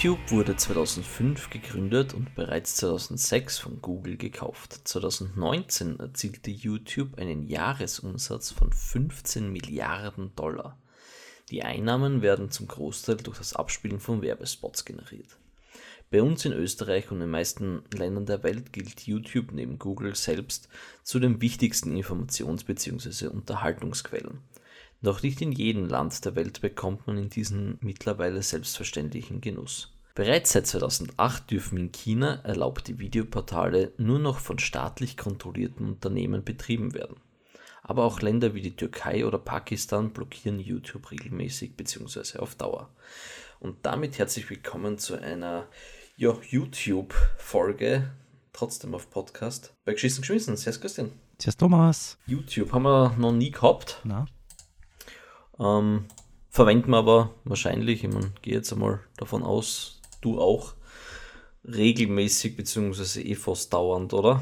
[0.00, 4.80] YouTube wurde 2005 gegründet und bereits 2006 von Google gekauft.
[4.84, 10.78] 2019 erzielte YouTube einen Jahresumsatz von 15 Milliarden Dollar.
[11.50, 15.36] Die Einnahmen werden zum Großteil durch das Abspielen von Werbespots generiert.
[16.12, 20.68] Bei uns in Österreich und den meisten Ländern der Welt gilt YouTube neben Google selbst
[21.02, 23.26] zu den wichtigsten Informations- bzw.
[23.26, 24.38] Unterhaltungsquellen.
[25.00, 29.92] Noch nicht in jedem Land der Welt bekommt man in diesen mittlerweile selbstverständlichen Genuss.
[30.18, 36.92] Bereits seit 2008 dürfen in China erlaubte Videoportale nur noch von staatlich kontrollierten Unternehmen betrieben
[36.92, 37.18] werden.
[37.84, 42.38] Aber auch Länder wie die Türkei oder Pakistan blockieren YouTube regelmäßig bzw.
[42.38, 42.90] auf Dauer.
[43.60, 45.68] Und damit herzlich willkommen zu einer
[46.16, 48.10] ja, YouTube-Folge,
[48.52, 50.56] trotzdem auf Podcast, bei Geschissen geschmissen.
[50.56, 51.12] Servus Christian.
[51.40, 52.18] Servus Thomas.
[52.26, 54.00] YouTube haben wir noch nie gehabt.
[54.02, 54.26] Na?
[55.60, 56.06] Ähm,
[56.50, 60.74] verwenden wir aber wahrscheinlich, ich meine, gehe jetzt einmal davon aus, du auch,
[61.64, 64.40] regelmäßig beziehungsweise eh fast dauernd, oder?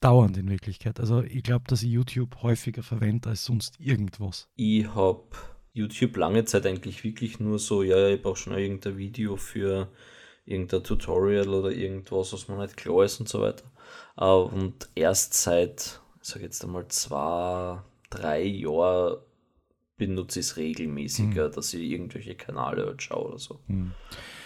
[0.00, 1.00] Dauernd in Wirklichkeit.
[1.00, 4.48] Also ich glaube, dass ich YouTube häufiger verwende als sonst irgendwas.
[4.54, 5.24] Ich habe
[5.72, 9.88] YouTube lange Zeit eigentlich wirklich nur so, ja, ich brauche schon irgendein Video für
[10.44, 13.64] irgendein Tutorial oder irgendwas, was mir nicht klar ist und so weiter.
[14.16, 19.18] Äh, und erst seit, ich sage jetzt einmal, zwei, drei Jahren
[19.98, 21.52] benutze ich es regelmäßiger, hm.
[21.52, 23.58] dass ich irgendwelche Kanäle halt schaue oder so.
[23.66, 23.92] Hm.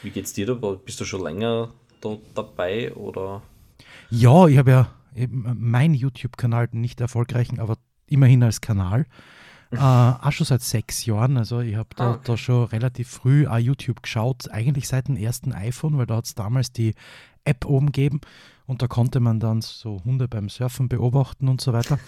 [0.02, 0.54] Wie geht's dir da?
[0.54, 3.42] Bist du schon länger da dabei oder?
[4.10, 4.94] Ja, ich habe ja
[5.30, 9.06] meinen YouTube-Kanal nicht erfolgreichen, aber immerhin als Kanal.
[9.70, 11.38] Äh, auch schon seit sechs Jahren.
[11.38, 12.22] Also ich habe da, ah, okay.
[12.24, 16.26] da schon relativ früh auch YouTube geschaut, eigentlich seit dem ersten iPhone, weil da hat
[16.26, 16.94] es damals die
[17.44, 18.20] App oben gegeben
[18.66, 21.98] und da konnte man dann so Hunde beim Surfen beobachten und so weiter.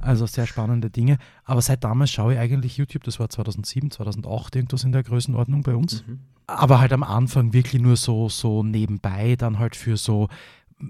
[0.00, 1.18] Also sehr spannende Dinge.
[1.44, 5.62] Aber seit damals schaue ich eigentlich YouTube, das war 2007, 2008 irgendwas in der Größenordnung
[5.62, 6.04] bei uns.
[6.06, 6.20] Mhm.
[6.46, 10.28] Aber halt am Anfang wirklich nur so, so nebenbei, dann halt für so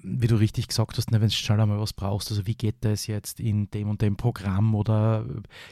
[0.03, 2.77] wie du richtig gesagt hast, ne, wenn du schnell einmal was brauchst, also wie geht
[2.81, 5.25] das jetzt in dem und dem Programm oder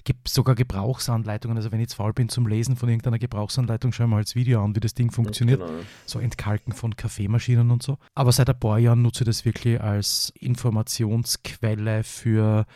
[0.04, 4.06] gibt sogar Gebrauchsanleitungen, also wenn ich jetzt faul bin zum Lesen von irgendeiner Gebrauchsanleitung, schau
[4.06, 5.72] mal als Video an, wie das Ding funktioniert, genau.
[6.06, 7.98] so Entkalken von Kaffeemaschinen und so.
[8.14, 12.66] Aber seit ein paar Jahren nutze ich das wirklich als Informationsquelle für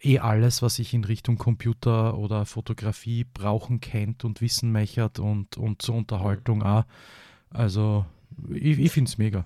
[0.00, 5.56] eh alles, was ich in Richtung Computer oder Fotografie brauchen kennt und wissen mechert und,
[5.56, 6.84] und zur Unterhaltung auch.
[7.50, 8.04] Also
[8.50, 9.44] ich, ich finde es mega.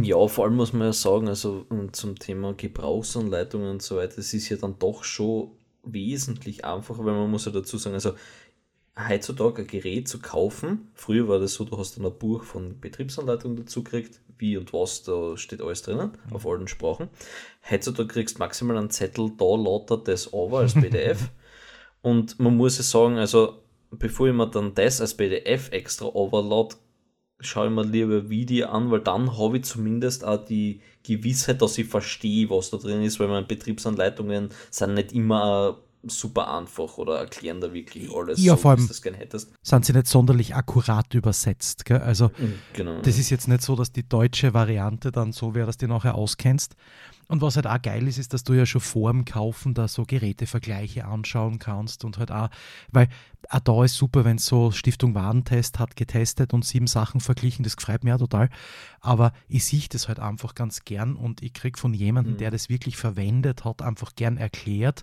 [0.00, 4.32] Ja, vor allem muss man ja sagen, also zum Thema Gebrauchsanleitungen und so weiter, es
[4.32, 5.50] ist ja dann doch schon
[5.84, 8.14] wesentlich einfacher, weil man muss ja dazu sagen, also
[8.96, 12.80] heutzutage ein Gerät zu kaufen, früher war das so, du hast dann ein Buch von
[12.80, 16.36] Betriebsanleitungen dazu gekriegt, wie und was, da steht alles drinnen, mhm.
[16.36, 17.08] auf allen Sprachen.
[17.70, 21.30] Heutzutage kriegst du maximal einen Zettel, da lautet das aber als PDF.
[22.02, 26.76] und man muss ja sagen, also bevor ich mir dann das als PDF extra overlade,
[27.42, 31.78] schaue ich mir lieber Video an, weil dann habe ich zumindest auch die Gewissheit, dass
[31.78, 35.78] ich verstehe, was da drin ist, weil meine Betriebsanleitungen sind nicht immer
[36.10, 39.52] super einfach oder erklären da wirklich alles, ja, so, vor allem das gerne hättest.
[39.62, 41.84] Sind sie nicht sonderlich akkurat übersetzt.
[41.84, 41.98] Gell?
[41.98, 43.00] Also mhm, genau.
[43.02, 46.14] das ist jetzt nicht so, dass die deutsche Variante dann so wäre, dass du nachher
[46.14, 46.74] auskennst.
[47.28, 49.88] Und was halt auch geil ist, ist, dass du ja schon vor dem Kaufen da
[49.88, 52.50] so Gerätevergleiche anschauen kannst und halt auch,
[52.90, 53.08] weil
[53.48, 57.74] auch da ist super, wenn so Stiftung Warentest hat getestet und sieben Sachen verglichen, das
[57.78, 58.50] freut mich auch total.
[59.00, 62.38] Aber ich sehe das halt einfach ganz gern und ich kriege von jemandem, mhm.
[62.38, 65.02] der das wirklich verwendet hat, einfach gern erklärt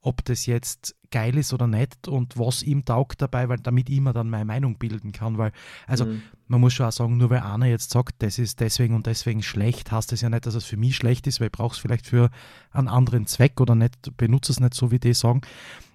[0.00, 4.00] ob das jetzt geil ist oder nicht und was ihm taugt dabei, weil damit ich
[4.00, 5.38] mir dann meine Meinung bilden kann.
[5.38, 5.52] Weil,
[5.86, 6.22] also mhm.
[6.46, 9.42] man muss schon auch sagen, nur weil einer jetzt sagt, das ist deswegen und deswegen
[9.42, 11.78] schlecht, heißt das ja nicht, dass es für mich schlecht ist, weil ich brauche es
[11.78, 12.30] vielleicht für
[12.70, 15.40] einen anderen Zweck oder nicht, benutze es nicht so, wie die sagen.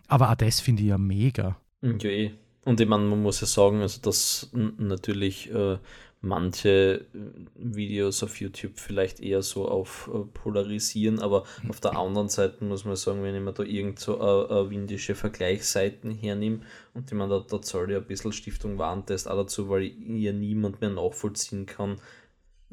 [0.07, 1.57] Aber auch das finde ich ja mega.
[1.81, 2.33] Ja, eh.
[2.63, 5.78] Und ich meine, man muss ja sagen, also dass natürlich äh,
[6.21, 7.19] manche äh,
[7.55, 12.85] Videos auf YouTube vielleicht eher so auf äh, polarisieren, aber auf der anderen Seite muss
[12.85, 16.62] man sagen, wenn ich mir da irgend so äh, windische Vergleichsseiten hernehme
[16.94, 20.31] und ich meine, da, da zahle ich ein bisschen Stiftung Warntest auch dazu, weil ja
[20.31, 22.00] niemand mehr nachvollziehen kann,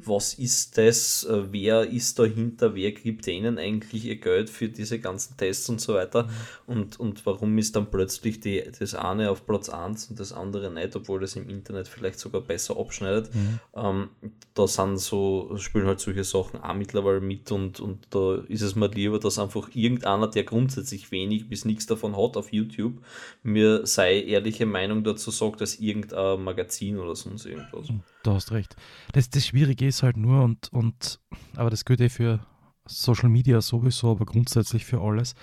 [0.01, 5.01] was ist das, äh, wer ist dahinter, wer gibt denen eigentlich ihr Geld für diese
[5.01, 6.31] ganzen Tests und so weiter mhm.
[6.67, 10.71] und, und warum ist dann plötzlich die, das eine auf Platz 1 und das andere
[10.71, 13.35] nicht, obwohl das im Internet vielleicht sogar besser abschneidet.
[13.35, 13.59] Mhm.
[13.75, 14.09] Ähm,
[14.55, 18.77] da sind so, spielen halt solche Sachen auch mittlerweile mit und, und da ist es
[18.77, 23.03] mir lieber, dass einfach irgendeiner, der grundsätzlich wenig bis nichts davon hat auf YouTube,
[23.43, 27.89] mir sei ehrliche Meinung dazu sagt, als irgendein Magazin oder sonst irgendwas.
[27.89, 28.77] Mhm du hast recht.
[29.13, 31.21] Das, das Schwierige ist halt nur, und, und
[31.57, 32.41] aber das gilt eh für
[32.87, 35.35] Social Media sowieso, aber grundsätzlich für alles,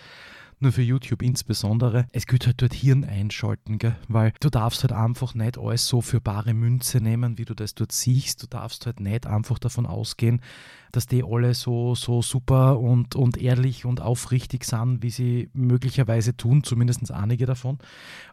[0.59, 2.07] nur für YouTube insbesondere.
[2.11, 3.97] Es gilt halt dort Hirn einschalten, gell?
[4.07, 7.75] weil du darfst halt einfach nicht alles so für bare Münze nehmen, wie du das
[7.75, 8.41] dort siehst.
[8.41, 10.41] Du darfst halt nicht einfach davon ausgehen,
[10.91, 16.37] dass die alle so, so super und, und ehrlich und aufrichtig sind, wie sie möglicherweise
[16.37, 17.79] tun, zumindest einige davon.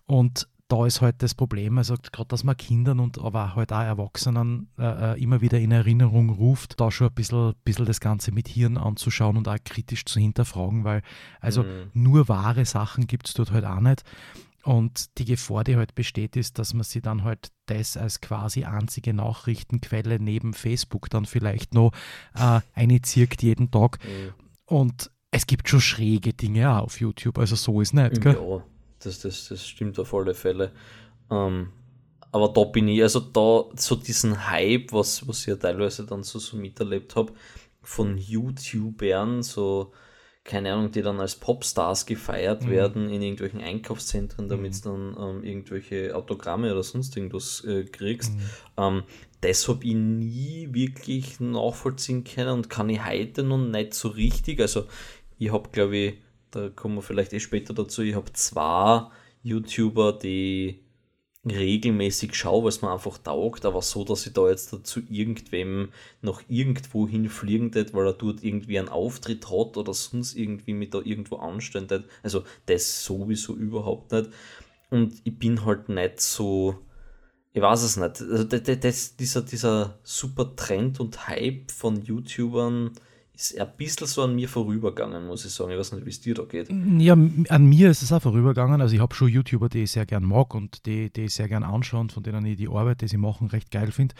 [0.06, 3.82] Und da ist halt das Problem, also gerade, dass man Kindern und aber halt auch
[3.82, 8.32] Erwachsenen äh, äh, immer wieder in Erinnerung ruft, da schon ein bisschen, bisschen das Ganze
[8.32, 11.02] mit Hirn anzuschauen und auch kritisch zu hinterfragen, weil
[11.40, 11.90] also mhm.
[11.92, 14.02] nur wahre Sachen gibt es dort halt auch nicht.
[14.64, 18.64] Und die Gefahr, die halt besteht, ist, dass man sie dann halt das als quasi
[18.64, 21.90] einzige Nachrichtenquelle neben Facebook dann vielleicht noch
[22.34, 23.98] äh, einzirkt jeden Tag.
[24.02, 24.32] Mhm.
[24.64, 28.22] Und es gibt schon schräge Dinge auch auf YouTube, also so ist nicht.
[28.22, 28.38] Gell?
[28.40, 28.64] Ja,
[29.04, 30.72] das, das, das stimmt auf alle Fälle.
[31.30, 31.68] Ähm,
[32.32, 36.22] aber da bin ich, also da so diesen Hype, was, was ich ja teilweise dann
[36.22, 37.32] so, so miterlebt habe,
[37.82, 39.92] von YouTubern, so,
[40.44, 42.70] keine Ahnung, die dann als Popstars gefeiert mhm.
[42.70, 44.80] werden in irgendwelchen Einkaufszentren, damit mhm.
[44.82, 48.34] du dann ähm, irgendwelche Autogramme oder sonst irgendwas äh, kriegst.
[48.34, 48.40] Mhm.
[48.78, 49.02] Ähm,
[49.42, 54.60] das habe ich nie wirklich nachvollziehen können und kann ich heute noch nicht so richtig.
[54.60, 54.86] Also
[55.38, 56.14] ich habe, glaube ich,
[56.52, 58.02] da kommen wir vielleicht eh später dazu.
[58.02, 59.08] Ich habe zwei
[59.42, 60.82] YouTuber, die
[61.44, 65.88] regelmäßig schaue, es mir einfach taugt, aber so, dass ich da jetzt dazu irgendwem
[66.20, 70.94] noch irgendwo hinfliegen tät, weil er dort irgendwie einen Auftritt hat oder sonst irgendwie mit
[70.94, 72.04] da irgendwo anstehen tät.
[72.22, 74.30] Also das sowieso überhaupt nicht.
[74.90, 76.78] Und ich bin halt nicht so,
[77.52, 82.92] ich weiß es nicht, also das, das, dieser, dieser super Trend und Hype von YouTubern,
[83.50, 85.70] ist ein bisschen so an mir vorübergegangen, muss ich sagen.
[85.72, 86.70] Ich weiß nicht, wie es dir da geht.
[86.70, 88.80] Ja, an mir ist es auch vorübergegangen.
[88.80, 91.48] Also ich habe schon YouTuber, die ich sehr gern mag und die, die ich sehr
[91.48, 94.14] gern anschaue und von denen ich die Arbeit, die sie machen, recht geil finde.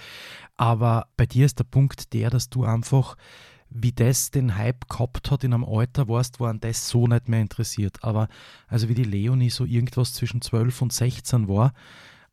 [0.56, 3.16] Aber bei dir ist der Punkt der, dass du einfach
[3.74, 7.28] wie das den Hype gehabt hat in einem Alter, warst, wo an das so nicht
[7.28, 7.98] mehr interessiert.
[8.02, 8.28] Aber
[8.68, 11.72] also wie die Leonie so irgendwas zwischen 12 und 16 war,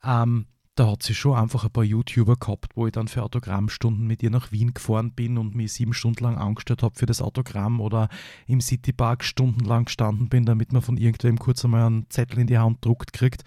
[0.03, 0.47] ähm,
[0.79, 4.23] da hat sie schon einfach ein paar YouTuber gehabt, wo ich dann für Autogrammstunden mit
[4.23, 7.81] ihr nach Wien gefahren bin und mich sieben Stunden lang angestellt habe für das Autogramm
[7.81, 8.07] oder
[8.47, 12.57] im Citypark stundenlang gestanden bin, damit man von irgendwem kurz einmal einen Zettel in die
[12.57, 13.43] Hand druckt kriegt.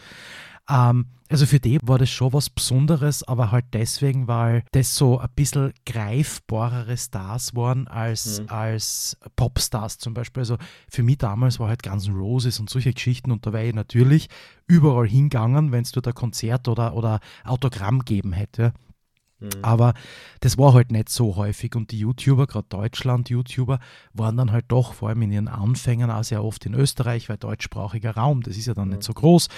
[0.69, 5.19] Ähm, also für die war das schon was Besonderes, aber halt deswegen, weil das so
[5.19, 8.51] ein bisschen greifbarere Stars waren als, mhm.
[8.51, 10.43] als Popstars zum Beispiel.
[10.43, 10.59] Also
[10.91, 13.75] für mich damals war halt Guns N' Roses und solche Geschichten und da wäre ich
[13.75, 14.29] natürlich
[14.67, 18.75] überall hingegangen, wenn es dort ein Konzert oder, oder Autogramm geben hätte.
[19.43, 19.51] Mhm.
[19.63, 19.95] Aber
[20.41, 23.79] das war halt nicht so häufig und die YouTuber, gerade Deutschland-YouTuber,
[24.13, 27.37] waren dann halt doch vor allem in ihren Anfängen auch sehr oft in Österreich, weil
[27.37, 28.95] deutschsprachiger Raum, das ist ja dann mhm.
[28.95, 29.49] nicht so groß.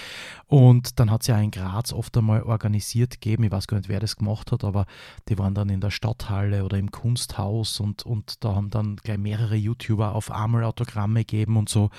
[0.47, 3.89] Und dann hat es ja in Graz oft einmal organisiert gegeben, ich weiß gar nicht,
[3.89, 4.87] wer das gemacht hat, aber
[5.29, 9.19] die waren dann in der Stadthalle oder im Kunsthaus und, und da haben dann gleich
[9.19, 11.91] mehrere YouTuber auf einmal Autogramme gegeben und so.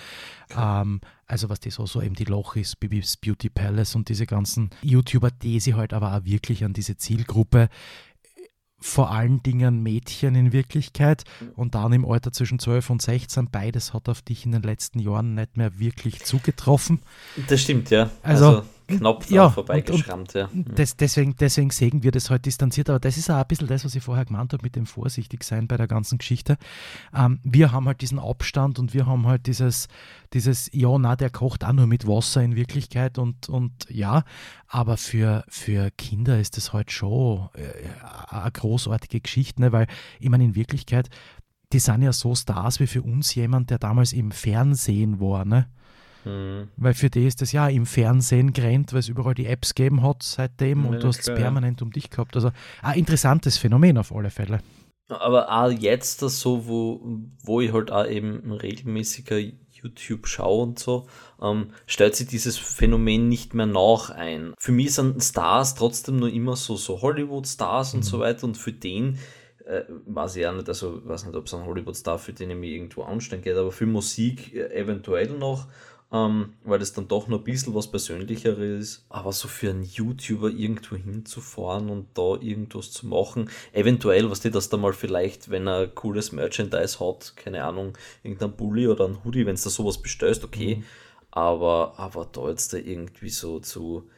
[0.56, 4.70] Ähm, also was die so, so eben die Lochis, Bibis Beauty Palace und diese ganzen
[4.82, 7.70] YouTuber, die sie halt aber auch wirklich an diese Zielgruppe
[8.78, 11.24] vor allen Dingen Mädchen in Wirklichkeit
[11.56, 13.50] und dann im Alter zwischen 12 und 16.
[13.50, 17.02] Beides hat auf dich in den letzten Jahren nicht mehr wirklich zugetroffen.
[17.48, 18.12] Das stimmt, ja.
[18.22, 20.34] Also, also knapp ja, vorbeigeschrammt.
[20.34, 20.50] Ja.
[20.52, 20.66] Mhm.
[20.76, 23.68] Das, deswegen, deswegen sehen wir das heute halt distanziert, aber das ist auch ein bisschen
[23.68, 26.58] das, was ich vorher gemeint habe mit dem Vorsichtigsein bei der ganzen Geschichte.
[27.14, 29.88] Ähm, wir haben halt diesen Abstand und wir haben halt dieses,
[30.34, 34.24] dieses, ja, na, der kocht auch nur mit Wasser in Wirklichkeit und, und ja,
[34.68, 39.72] aber für, für Kinder ist das halt schon äh, eine großartige Geschichte, ne?
[39.72, 39.88] weil
[40.20, 41.10] ich meine, in Wirklichkeit,
[41.74, 45.68] die sind ja so Stars wie für uns jemand, der damals im Fernsehen war, ne?
[46.26, 46.70] Mhm.
[46.78, 50.02] Weil für die ist das ja im Fernsehen gerannt, weil es überall die Apps gegeben
[50.02, 52.36] hat seitdem ja, und du hast es permanent um dich gehabt.
[52.36, 52.52] Also
[52.82, 54.60] ein interessantes Phänomen auf alle Fälle.
[55.08, 59.38] Aber auch jetzt das so, wo, wo ich halt auch eben regelmäßiger
[59.86, 61.06] YouTube schaue und so,
[61.40, 64.56] ähm, stellt sich dieses Phänomen nicht mehr nach ein.
[64.58, 68.00] Für mich sind Stars trotzdem nur immer so, so Hollywood-Stars mhm.
[68.00, 69.20] und so weiter und für den
[69.66, 72.58] äh, weiß ich auch nicht, also weiß nicht, ob es ein Hollywood-Star für den ich
[72.58, 75.68] mich irgendwo anstellen geht, aber für Musik äh, eventuell noch
[76.16, 79.06] ähm, weil das dann doch noch ein bisschen was Persönlicheres ist.
[79.10, 84.52] Aber so für einen YouTuber irgendwo hinzufahren und da irgendwas zu machen, eventuell, was die
[84.52, 89.24] das da mal vielleicht, wenn er cooles Merchandise hat, keine Ahnung, irgendein Bulli oder ein
[89.26, 90.78] Hoodie, wenn es da sowas bestellst, okay.
[90.78, 90.84] Mhm.
[91.32, 94.10] Aber, aber da jetzt da irgendwie so zu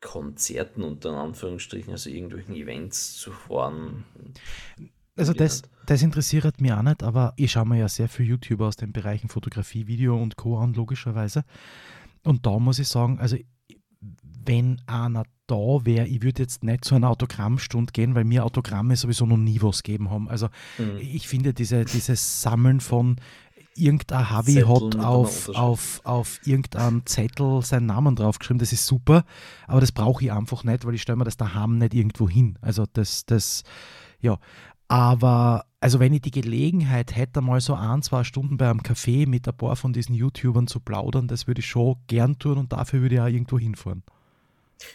[0.00, 4.04] Konzerten unter Anführungsstrichen, also irgendwelchen Events zu fahren.
[5.18, 8.66] Also das, das interessiert mich auch nicht, aber ich schaue mir ja sehr viel YouTuber
[8.66, 10.58] aus den Bereichen Fotografie, Video und Co.
[10.58, 11.44] an, logischerweise.
[12.24, 13.36] Und da muss ich sagen, also
[14.44, 18.96] wenn einer da wäre, ich würde jetzt nicht zu einer Autogrammstunde gehen, weil mir Autogramme
[18.96, 20.28] sowieso noch nie was gegeben haben.
[20.28, 20.48] Also
[20.78, 20.98] mhm.
[21.00, 23.16] ich finde diese, dieses Sammeln von
[23.74, 29.24] irgendein Havi hat auf, auf, auf irgendeinem Zettel seinen Namen draufgeschrieben, das ist super,
[29.66, 32.58] aber das brauche ich einfach nicht, weil ich stelle mir das daheim nicht irgendwo hin.
[32.60, 33.62] Also das, das,
[34.20, 34.38] ja.
[34.88, 39.28] Aber also wenn ich die Gelegenheit hätte, mal so ein, zwei Stunden bei einem Café
[39.28, 42.72] mit ein paar von diesen YouTubern zu plaudern, das würde ich schon gern tun und
[42.72, 44.02] dafür würde ich auch irgendwo hinfahren.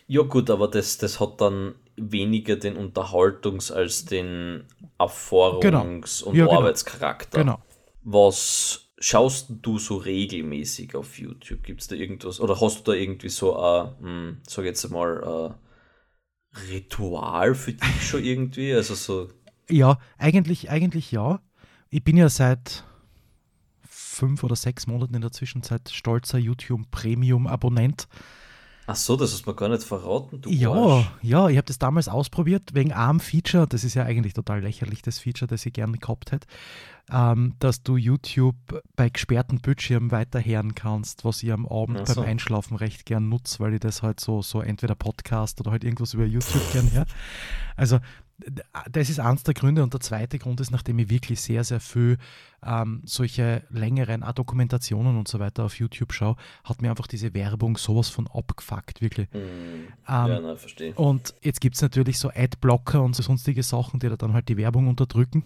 [0.08, 4.66] Ja gut, aber das, das hat dann weniger den Unterhaltungs- als den
[4.98, 5.84] Erfahrungs- genau.
[5.84, 6.58] und ja, genau.
[6.58, 7.40] Arbeitscharakter.
[7.40, 7.60] Genau.
[8.04, 11.64] Was schaust du so regelmäßig auf YouTube?
[11.64, 12.40] Gibt es da irgendwas?
[12.40, 15.56] Oder hast du da irgendwie so ein, hm, sag jetzt mal, ein
[16.70, 18.74] Ritual für dich schon irgendwie?
[18.74, 19.30] Also so.
[19.70, 21.40] Ja, eigentlich, eigentlich ja.
[21.90, 22.84] Ich bin ja seit
[23.88, 28.08] fünf oder sechs Monaten in der Zwischenzeit stolzer YouTube Premium-Abonnent.
[28.86, 31.10] Ach so, das hast du mir gar nicht verraten, du Ja, Arsch.
[31.22, 35.02] ja, ich habe das damals ausprobiert wegen einem Feature, das ist ja eigentlich total lächerlich,
[35.02, 36.48] das Feature, das ich gerne gehabt hätte,
[37.10, 38.56] ähm, dass du YouTube
[38.98, 42.16] bei gesperrten Bildschirmen weiterhören kannst, was ich am Abend so.
[42.16, 45.86] beim Einschlafen recht gern nutze, weil ich das halt so, so entweder Podcast oder halt
[45.86, 47.06] irgendwas über YouTube gern her.
[47.78, 48.00] Also
[48.92, 51.80] das ist eins der Gründe und der zweite Grund ist, nachdem ich wirklich sehr, sehr
[51.80, 52.18] viel
[52.66, 57.78] ähm, solche längeren Dokumentationen und so weiter auf YouTube schaue, hat mir einfach diese Werbung
[57.78, 59.28] sowas von abgefuckt, wirklich.
[59.34, 60.94] Mm, ähm, ja, na, verstehe.
[60.96, 64.50] Und jetzt gibt es natürlich so Adblocker und so sonstige Sachen, die da dann halt
[64.50, 65.46] die Werbung unterdrücken.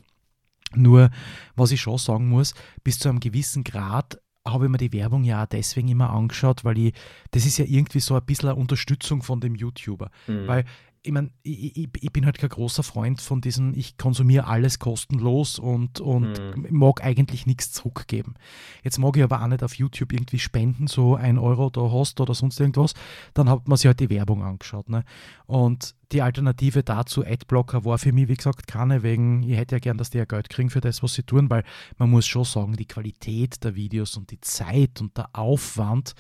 [0.76, 1.10] Nur,
[1.56, 4.20] was ich schon sagen muss, bis zu einem gewissen Grad
[4.54, 6.94] habe ich mir die Werbung ja auch deswegen immer angeschaut, weil ich,
[7.32, 10.10] das ist ja irgendwie so ein bisschen eine Unterstützung von dem YouTuber.
[10.28, 10.48] Mhm.
[10.48, 10.66] Weil
[11.04, 14.80] ich meine, ich, ich, ich, bin halt kein großer Freund von diesen, ich konsumiere alles
[14.80, 16.68] kostenlos und, und mhm.
[16.70, 18.36] mag eigentlich nichts zurückgeben.
[18.84, 22.20] Jetzt mag ich aber auch nicht auf YouTube irgendwie spenden, so ein Euro da hast
[22.20, 22.94] oder sonst irgendwas.
[23.34, 24.90] Dann hat man sich halt die Werbung angeschaut.
[24.90, 25.04] Ne?
[25.46, 29.80] Und die Alternative dazu, Adblocker, war für mich, wie gesagt, keine, wegen, ich hätte ja
[29.80, 31.64] gern, dass die ja Geld kriegen für das, was sie tun, weil
[31.98, 36.14] man muss schon sagen, die Qualität der Videos und die Zeit und der Aufwand,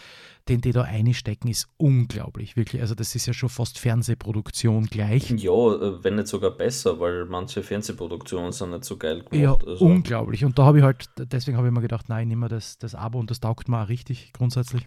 [0.49, 2.81] den die da einstecken, ist unglaublich, wirklich.
[2.81, 5.29] Also das ist ja schon fast Fernsehproduktion gleich.
[5.31, 9.33] Ja, äh, wenn nicht sogar besser, weil manche Fernsehproduktionen sind nicht so geil gemacht.
[9.33, 9.85] Ja, also.
[9.85, 10.43] unglaublich.
[10.43, 12.93] Und da habe ich halt, deswegen habe ich mir gedacht, nein, ich nehme das, das
[12.93, 14.85] Abo und das taugt mir auch richtig grundsätzlich.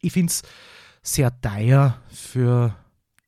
[0.00, 0.42] Ich finde es
[1.02, 2.74] sehr teuer für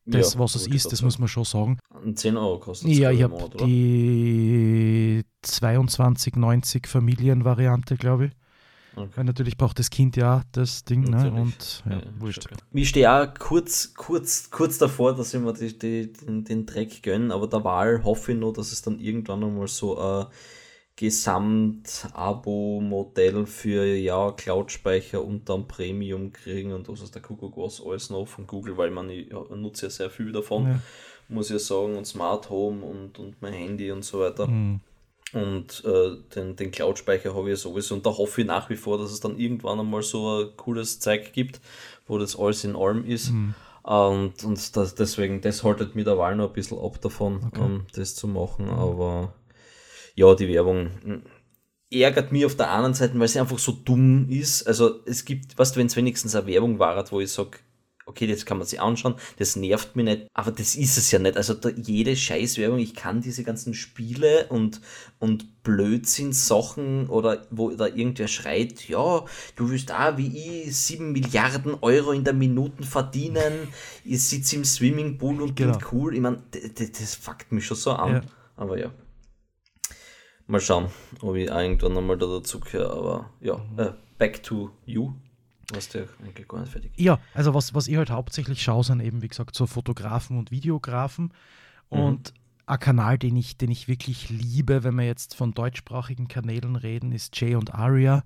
[0.07, 1.79] das, ja, was es ist, das muss man schon sagen.
[2.15, 2.99] 10 Euro kostet es.
[2.99, 8.33] Ja, ich habe die 22,90 Familienvariante, glaube ich.
[8.97, 9.11] Okay.
[9.15, 11.31] Weil natürlich braucht das Kind ja das Ding, ne?
[11.31, 12.47] Und ja, ja wurscht.
[12.73, 17.03] Ich stehe auch kurz, kurz, kurz davor, dass ich mir die, die, den, den Dreck
[17.03, 20.27] gönne, aber der Wahl hoffe ich noch, dass es dann irgendwann einmal so ein
[20.97, 28.09] Gesamt-Abo-Modell für ja, Cloud-Speicher und dann Premium kriegen und das ist der Kuckuck was alles
[28.09, 30.81] noch von Google, weil man ja, nutze ja sehr viel davon, ja.
[31.29, 34.47] muss ich sagen, und Smart Home und, und mein Handy und so weiter.
[34.47, 34.81] Mhm.
[35.33, 37.97] Und äh, den, den Cloud-Speicher habe ich ja sowieso.
[37.97, 41.00] Und da hoffe ich nach wie vor, dass es dann irgendwann einmal so ein cooles
[41.00, 41.61] Zeug gibt,
[42.07, 43.33] wo das alles in allem ist.
[43.33, 43.55] Mhm.
[43.83, 47.61] Und, und das, deswegen, das haltet mir der Wahl noch ein bisschen ab davon, okay.
[47.61, 48.71] um das zu machen.
[48.71, 49.35] Aber
[50.16, 51.23] ja, die Werbung hm,
[51.90, 54.66] ärgert mich auf der anderen Seite, weil sie einfach so dumm ist.
[54.66, 57.58] Also es gibt, was wenn es wenigstens eine Werbung war, wo ich sage,
[58.08, 61.18] okay, das kann man sich anschauen, das nervt mich nicht, aber das ist es ja
[61.18, 61.37] nicht.
[61.37, 64.80] Also da, jede Scheißwerbung, ich kann diese ganzen Spiele und,
[65.18, 69.25] und Blödsinn-Sachen oder wo da irgendwer schreit, ja,
[69.56, 73.68] du wirst auch wie ich 7 Milliarden Euro in der Minute verdienen,
[74.04, 75.76] ich sitze im Swimmingpool und genau.
[75.76, 76.14] bin cool.
[76.14, 78.12] Ich meine, das, das fuckt mich schon so an.
[78.12, 78.20] Ja.
[78.56, 78.92] Aber ja.
[80.47, 82.93] Mal schauen, ob ich irgendwann nochmal da dazu gehöre.
[82.93, 85.12] Aber ja, äh, back to you.
[85.73, 89.00] Was der eigentlich gar nicht fertig Ja, also was, was ich halt hauptsächlich schaue, sind
[89.00, 91.33] eben, wie gesagt, so Fotografen und Videografen.
[91.91, 91.99] Mhm.
[91.99, 92.38] Und mhm.
[92.67, 97.11] ein Kanal, den ich, den ich wirklich liebe, wenn wir jetzt von deutschsprachigen Kanälen reden,
[97.11, 98.23] ist Jay und Aria.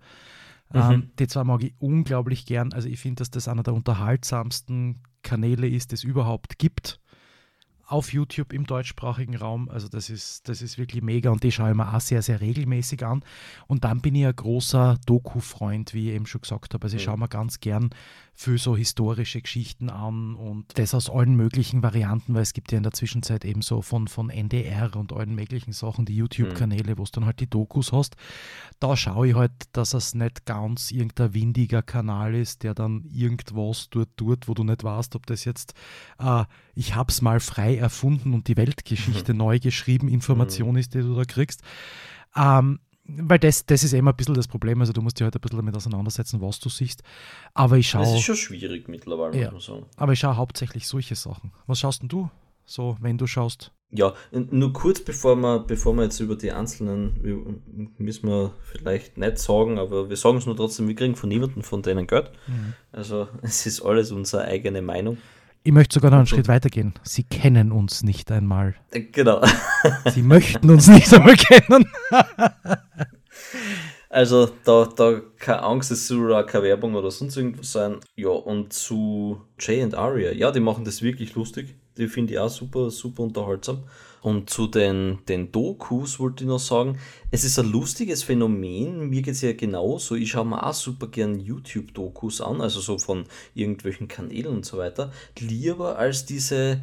[0.73, 0.81] Mhm.
[0.81, 2.75] Ähm, die zwar mag ich unglaublich gern.
[2.75, 7.00] Also ich finde, dass das einer der unterhaltsamsten Kanäle ist, es überhaupt gibt
[7.90, 9.68] auf YouTube im deutschsprachigen Raum.
[9.68, 12.40] Also das ist, das ist wirklich mega und die schaue ich mir auch sehr, sehr
[12.40, 13.25] regelmäßig an.
[13.66, 16.85] Und dann bin ich ein großer Doku-Freund, wie ich eben schon gesagt habe.
[16.85, 17.90] Also ich schaue mir ganz gern
[18.32, 22.78] für so historische Geschichten an und das aus allen möglichen Varianten, weil es gibt ja
[22.78, 27.02] in der Zwischenzeit eben so von, von NDR und allen möglichen Sachen die YouTube-Kanäle, wo
[27.02, 28.16] es dann halt die Dokus hast.
[28.78, 33.88] Da schaue ich halt, dass es nicht ganz irgendein windiger Kanal ist, der dann irgendwas
[33.90, 35.75] dort tut, wo du nicht weißt, ob das jetzt
[36.18, 36.44] äh,
[36.80, 39.39] ich habe es mal frei erfunden und die Weltgeschichte mhm.
[39.39, 40.77] neu geschrieben, Information mhm.
[40.79, 41.63] ist, die du da kriegst.
[42.37, 44.81] Ähm, weil das, das ist immer ein bisschen das Problem.
[44.81, 47.03] Also du musst dich halt ein bisschen damit auseinandersetzen, was du siehst.
[47.55, 48.05] Aber ich schaue.
[48.05, 49.91] Das ist schon schwierig mittlerweile, ja, muss man sagen.
[49.97, 51.53] Aber ich schaue hauptsächlich solche Sachen.
[51.67, 52.31] Was schaust denn du
[52.65, 53.73] so, wenn du schaust?
[53.93, 59.39] Ja, nur kurz bevor wir, bevor wir jetzt über die einzelnen, müssen wir vielleicht nicht
[59.39, 62.31] sagen, aber wir sagen es nur trotzdem, wir kriegen von niemandem von denen Geld.
[62.47, 62.75] Mhm.
[62.93, 65.19] Also es ist alles unsere eigene Meinung.
[65.62, 66.95] Ich möchte sogar noch einen Schritt weiter gehen.
[67.02, 68.76] Sie kennen uns nicht einmal.
[68.90, 69.43] Genau.
[70.11, 71.87] Sie möchten uns nicht einmal kennen.
[74.12, 78.00] Also da, da keine Angst, es soll auch keine Werbung oder sonst irgendwas sein.
[78.17, 81.76] Ja, und zu Jay und Aria, ja, die machen das wirklich lustig.
[81.97, 83.85] Die finde ich auch super, super unterhaltsam.
[84.23, 86.99] Und zu den, den Dokus wollte ich noch sagen,
[87.31, 89.09] es ist ein lustiges Phänomen.
[89.09, 90.15] Mir geht es ja genauso.
[90.15, 93.25] Ich schaue mir auch super gern YouTube-Dokus an, also so von
[93.55, 95.12] irgendwelchen Kanälen und so weiter.
[95.39, 96.83] Lieber als diese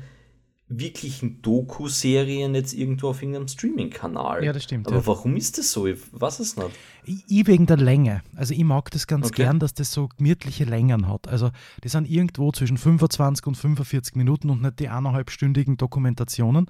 [0.70, 4.44] wirklichen Doku-Serien jetzt irgendwo auf irgendeinem Streaming-Kanal.
[4.44, 4.88] Ja, das stimmt.
[4.88, 5.08] Aber ja.
[5.08, 5.88] warum ist das so?
[5.88, 6.70] Ich weiß es nicht.
[7.06, 8.22] Ich, ich wegen der Länge.
[8.36, 9.44] Also ich mag das ganz okay.
[9.44, 11.28] gern, dass das so gemütliche Längen hat.
[11.30, 11.52] Also
[11.84, 16.70] die sind irgendwo zwischen 25 und 45 Minuten und nicht die eineinhalbstündigen Dokumentationen.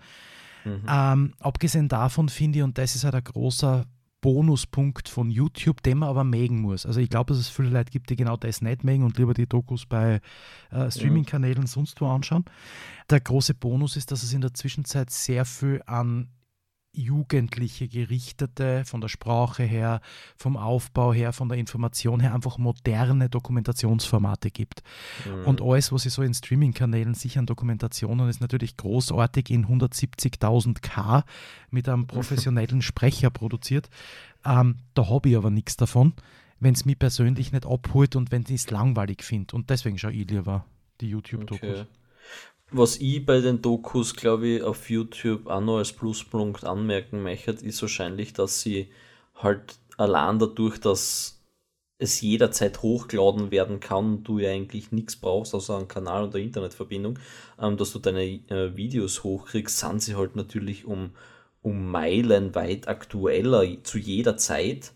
[0.68, 0.84] Mhm.
[0.88, 3.86] Ähm, abgesehen davon finde ich, und das ist halt ein großer
[4.22, 6.86] Bonuspunkt von YouTube, den man aber mögen muss.
[6.86, 9.34] Also ich glaube, dass es viele Leute gibt, die genau das nicht mögen und lieber
[9.34, 10.22] die Dokus bei
[10.72, 12.46] äh, Streaming-Kanälen sonst wo anschauen.
[13.10, 16.30] Der große Bonus ist, dass es in der Zwischenzeit sehr viel an
[16.98, 20.01] Jugendliche gerichtete, von der Sprache her,
[20.36, 24.84] vom Aufbau her, von der Information her, einfach moderne Dokumentationsformate gibt.
[25.25, 25.46] Mhm.
[25.46, 31.24] Und alles, was ich so in Streaming-Kanälen sichern Dokumentationen, ist natürlich großartig in 170.000K
[31.70, 33.89] mit einem professionellen Sprecher produziert.
[34.46, 36.13] Ähm, da habe ich aber nichts davon,
[36.60, 39.56] wenn es mich persönlich nicht abholt und wenn ich es langweilig finde.
[39.56, 40.66] Und deswegen schaue ich lieber
[41.01, 41.82] die YouTube-Dokus.
[41.82, 41.86] Okay.
[42.72, 47.52] Was ich bei den Dokus, glaube ich, auf YouTube auch noch als Pluspunkt anmerken möchte,
[47.52, 48.90] ist wahrscheinlich, dass sie
[49.36, 51.38] halt allein dadurch, dass
[51.98, 56.44] es jederzeit hochgeladen werden kann, du ja eigentlich nichts brauchst, außer einen Kanal und eine
[56.44, 57.20] Internetverbindung,
[57.60, 61.12] ähm, dass du deine äh, Videos hochkriegst, sind sie halt natürlich um,
[61.62, 64.92] um Meilen weit aktueller zu jeder Zeit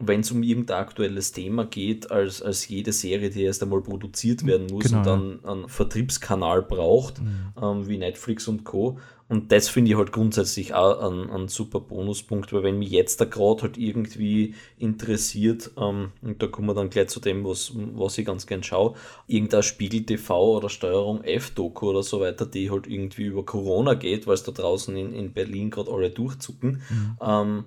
[0.00, 4.46] wenn es um irgendein aktuelles Thema geht, als, als jede Serie, die erst einmal produziert
[4.46, 5.52] werden muss genau, und dann ja.
[5.52, 7.52] einen Vertriebskanal braucht, mhm.
[7.60, 8.98] ähm, wie Netflix und Co.
[9.28, 13.20] Und das finde ich halt grundsätzlich auch ein, ein super Bonuspunkt, weil wenn mich jetzt
[13.20, 17.72] da gerade halt irgendwie interessiert, ähm, und da kommen wir dann gleich zu dem, was,
[17.74, 18.94] was ich ganz gern schaue,
[19.26, 24.28] irgendein Spiegel TV oder Steuerung F-Doku oder so weiter, die halt irgendwie über Corona geht,
[24.28, 27.16] weil es da draußen in, in Berlin gerade alle durchzucken, mhm.
[27.20, 27.64] ähm,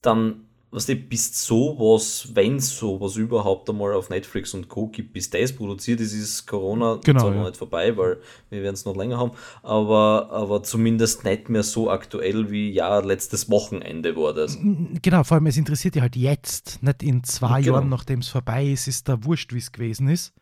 [0.00, 4.88] dann was du, bis sowas, wenn es sowas überhaupt einmal auf Netflix und Co.
[4.88, 7.36] gibt, bis das produziert ist, ist Corona genau, zwar ja.
[7.38, 8.18] noch nicht vorbei, weil
[8.50, 9.30] wir werden es noch länger haben,
[9.62, 14.58] aber, aber zumindest nicht mehr so aktuell wie ja letztes Wochenende war das.
[15.00, 17.76] Genau, vor allem es interessiert dich halt jetzt, nicht in zwei genau.
[17.76, 20.32] Jahren, nachdem es vorbei ist, ist da wurscht, wie es gewesen ist.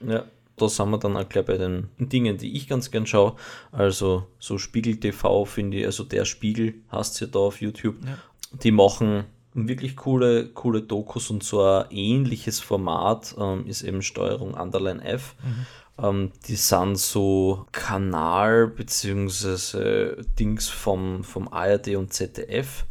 [0.00, 0.24] Ja,
[0.56, 3.34] da sind wir dann auch gleich bei den Dingen, die ich ganz gern schaue.
[3.70, 7.96] Also so Spiegel TV finde ich, also der Spiegel hast du ja da auf YouTube.
[8.02, 8.16] Ja.
[8.62, 14.54] Die machen wirklich coole, coole Dokus und so ein ähnliches Format ähm, ist eben Steuerung
[14.54, 15.34] Underline F.
[15.42, 15.66] Mhm.
[16.04, 22.84] Ähm, die sind so Kanal beziehungsweise Dings vom, vom ARD und ZDF,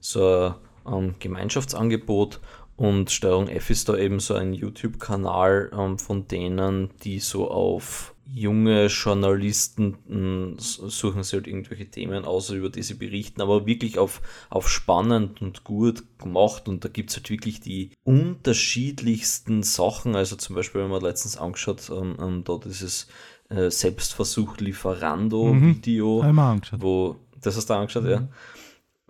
[0.00, 2.40] so ein ähm, Gemeinschaftsangebot
[2.80, 8.14] und Steuerung F ist da eben so ein YouTube-Kanal ähm, von denen, die so auf
[8.32, 13.98] junge Journalisten hm, suchen sie halt irgendwelche Themen aus, über die sie berichten, aber wirklich
[13.98, 16.68] auf, auf spannend und gut gemacht.
[16.68, 21.36] Und da gibt es halt wirklich die unterschiedlichsten Sachen, also zum Beispiel, wenn man letztens
[21.36, 23.08] angeschaut, ähm, ähm, da dieses
[23.48, 26.60] äh, Selbstversuch Lieferando-Video, mhm.
[26.78, 28.10] wo, das hast du angeschaut, mhm.
[28.10, 28.28] ja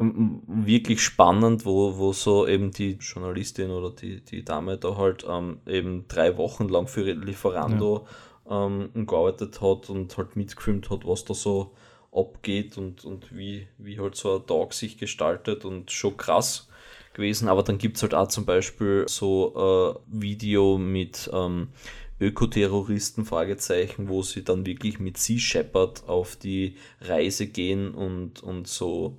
[0.02, 5.58] wirklich spannend, wo, wo so eben die Journalistin oder die, die Dame da halt ähm,
[5.66, 8.14] eben drei Wochen lang für Lieferando ja
[8.50, 11.72] ähm, gearbeitet hat und halt mitgefilmt hat, was da so
[12.12, 16.68] abgeht und, und wie, wie halt so ein Tag sich gestaltet und schon krass
[17.14, 17.48] gewesen.
[17.48, 19.54] Aber dann gibt es halt auch zum Beispiel so
[20.08, 21.68] ein Video mit ähm,
[22.20, 28.66] Ökoterroristen, Fragezeichen, wo sie dann wirklich mit Sea Shepherd auf die Reise gehen und, und
[28.66, 29.16] so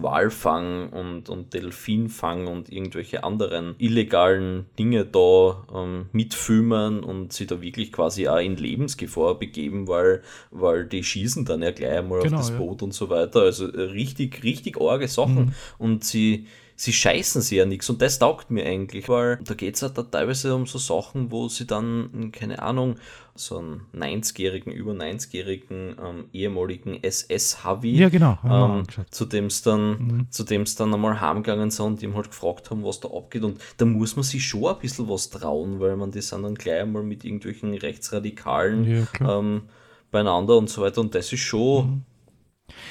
[0.00, 7.60] Walfang und, und Delfinfang und irgendwelche anderen illegalen Dinge da ähm, mitfilmen und sie da
[7.60, 12.36] wirklich quasi auch in Lebensgefahr begeben, weil, weil die schießen dann ja gleich einmal genau,
[12.36, 12.58] auf das ja.
[12.58, 13.40] Boot und so weiter.
[13.40, 15.46] Also äh, richtig, richtig arge Sachen.
[15.46, 15.52] Mhm.
[15.78, 16.46] Und sie,
[16.82, 19.96] sie scheißen sie ja nichts und das taugt mir eigentlich, weil da geht es halt
[19.96, 22.96] da teilweise um so Sachen, wo sie dann, keine Ahnung,
[23.36, 29.90] so einen 90-jährigen, über 90-jährigen ähm, ehemaligen SS-Havi, ja, genau, ähm, zu dem es dann,
[29.90, 30.26] mhm.
[30.30, 33.44] zu dann einmal heimgegangen sind und ihm halt gefragt haben, was da abgeht.
[33.44, 36.56] Und da muss man sich schon ein bisschen was trauen, weil man die sind dann
[36.56, 39.62] gleich einmal mit irgendwelchen Rechtsradikalen ja, ähm,
[40.10, 41.00] beieinander und so weiter.
[41.00, 41.86] Und das ist schon.
[41.86, 42.02] Mhm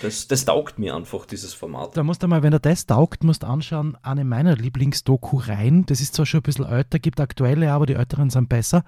[0.01, 1.95] Das, das taugt mir einfach, dieses Format.
[1.95, 5.85] Da musst du mal, wenn er das taugt, musst du anschauen, eine meiner Lieblingsdoku rein.
[5.85, 8.83] Das ist zwar schon ein bisschen älter, gibt aktuelle, aber die älteren sind besser.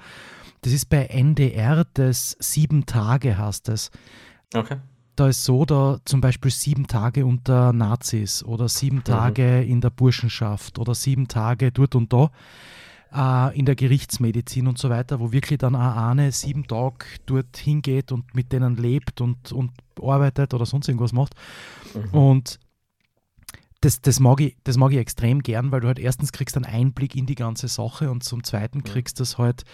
[0.62, 3.92] Das ist bei NDR, das Sieben Tage heißt es.
[4.54, 4.78] Okay.
[5.16, 9.04] Da ist so, da zum Beispiel sieben Tage unter Nazis oder sieben mhm.
[9.04, 12.32] Tage in der Burschenschaft oder sieben Tage dort und da
[13.14, 17.58] äh, in der Gerichtsmedizin und so weiter, wo wirklich dann eine Ahne sieben Tage dort
[17.58, 21.34] hingeht und mit denen lebt und, und arbeitet oder sonst irgendwas macht.
[21.94, 22.18] Mhm.
[22.18, 22.60] Und
[23.84, 26.66] das, das, mag ich, das mag ich extrem gern, weil du halt erstens kriegst einen
[26.66, 29.66] Einblick in die ganze Sache und zum Zweiten kriegst du es halt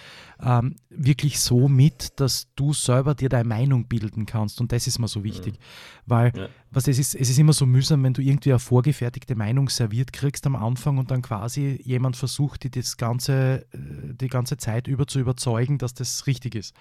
[0.42, 4.98] ähm, wirklich so mit, dass du selber dir deine Meinung bilden kannst und das ist
[4.98, 5.60] mir so wichtig, mhm.
[6.08, 6.50] weil ja.
[6.72, 10.12] was es ist, es ist immer so mühsam, wenn du irgendwie eine vorgefertigte Meinung serviert
[10.12, 14.88] kriegst am Anfang und dann quasi jemand versucht, dir das ganze, äh, die ganze Zeit
[14.88, 16.76] über zu überzeugen, dass das richtig ist.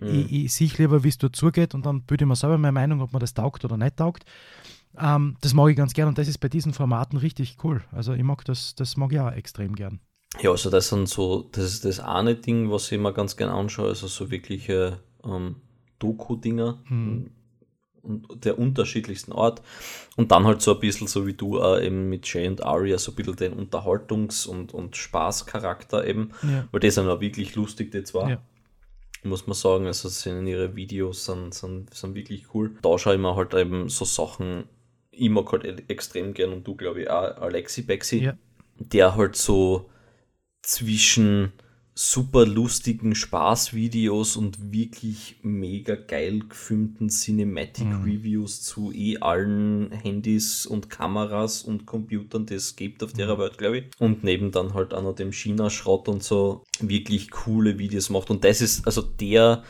[0.00, 0.06] Mhm.
[0.06, 2.70] Ich, ich sehe lieber, wie es dort zugeht und dann bilde ich mir selber meine
[2.70, 4.24] Meinung, ob man das taugt oder nicht taugt.
[4.98, 7.82] Ähm, das mag ich ganz gern und das ist bei diesen Formaten richtig cool.
[7.92, 10.00] Also ich mag das, das mag ich auch extrem gern.
[10.40, 13.50] Ja, also das sind so, das ist das eine Ding, was ich immer ganz gern
[13.50, 15.56] anschaue, also so wirkliche ähm,
[15.98, 17.30] Doku-Dinger hm.
[18.02, 19.60] und der unterschiedlichsten Art.
[20.16, 22.98] Und dann halt so ein bisschen so wie du äh, eben mit Jay und Aria,
[22.98, 26.68] so ein bisschen den Unterhaltungs- und, und Spaßcharakter eben, ja.
[26.70, 28.30] weil die sind auch wirklich lustig, die zwei.
[28.30, 28.42] Ja
[29.22, 29.86] muss man sagen.
[29.86, 32.76] Also sind ihre Videos sind, sind, sind wirklich cool.
[32.82, 34.64] Da schaue ich mir halt eben so Sachen
[35.20, 38.38] ich mag halt extrem gern und du glaube ich auch Alexi Bexi, ja.
[38.78, 39.90] der halt so
[40.62, 41.52] zwischen
[41.94, 48.02] super lustigen Spaßvideos und wirklich mega geil gefilmten Cinematic mhm.
[48.04, 53.40] Reviews zu eh allen Handys und Kameras und Computern, die es gibt auf der mhm.
[53.40, 53.84] Welt, glaube ich.
[53.98, 58.30] Und neben dann halt auch noch dem China-Schrott und so wirklich coole Videos macht.
[58.30, 59.62] Und das ist also der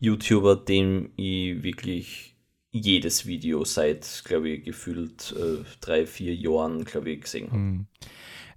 [0.00, 2.35] YouTuber, dem ich wirklich
[2.80, 7.58] jedes Video seit, glaube ich, gefühlt äh, drei, vier Jahren, glaube ich, gesehen habe.
[7.58, 7.86] Mhm.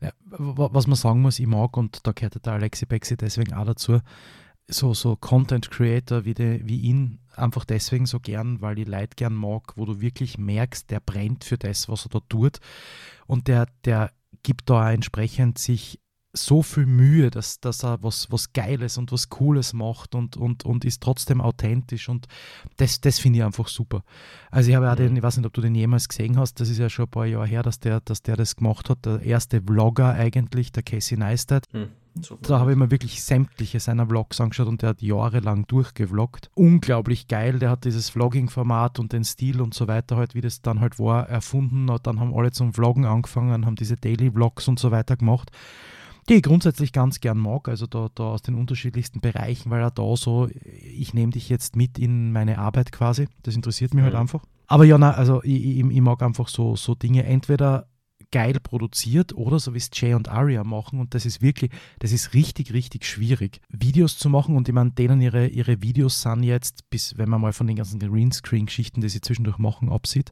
[0.02, 3.66] Ja, was man sagen muss, ich mag, und da gehört der Alexi Bexi deswegen auch
[3.66, 4.00] dazu,
[4.70, 9.16] so, so Content Creator wie, die, wie ihn einfach deswegen so gern, weil ich Leute
[9.16, 12.60] gern mag, wo du wirklich merkst, der brennt für das, was er da tut
[13.28, 14.12] und der, der
[14.44, 16.00] gibt da entsprechend sich
[16.34, 20.64] so viel Mühe, dass, dass er was, was Geiles und was Cooles macht und, und,
[20.64, 22.28] und ist trotzdem authentisch und
[22.78, 24.04] das, das finde ich einfach super.
[24.52, 26.70] Also ich habe ja den, ich weiß nicht, ob du den jemals gesehen hast, das
[26.70, 29.22] ist ja schon ein paar Jahre her, dass der, dass der das gemacht hat, der
[29.22, 31.66] erste Vlogger eigentlich, der Casey Neistat.
[31.74, 31.90] Mhm.
[32.42, 36.50] Da habe ich mir wirklich sämtliche seiner Vlogs angeschaut und der hat jahrelang durchgevloggt.
[36.54, 40.62] Unglaublich geil, der hat dieses Vlogging-Format und den Stil und so weiter halt, wie das
[40.62, 44.68] dann halt war, erfunden und dann haben alle zum Vloggen angefangen, haben diese Daily Vlogs
[44.68, 45.52] und so weiter gemacht
[46.30, 49.92] die ich grundsätzlich ganz gern mag, also da, da aus den unterschiedlichsten Bereichen, weil er
[49.92, 54.14] da so, ich nehme dich jetzt mit in meine Arbeit quasi, das interessiert mich halt
[54.14, 54.18] mhm.
[54.18, 54.44] halt einfach.
[54.68, 57.88] Aber ja, na, also ich, ich, ich, mag einfach so, so Dinge entweder
[58.32, 62.12] geil produziert oder so wie es Jay und Aria machen und das ist wirklich, das
[62.12, 66.44] ist richtig, richtig schwierig, Videos zu machen und ich meine, denen ihre, ihre Videos sind
[66.44, 70.32] jetzt, bis wenn man mal von den ganzen Greenscreen-Geschichten, die sie zwischendurch machen, absieht,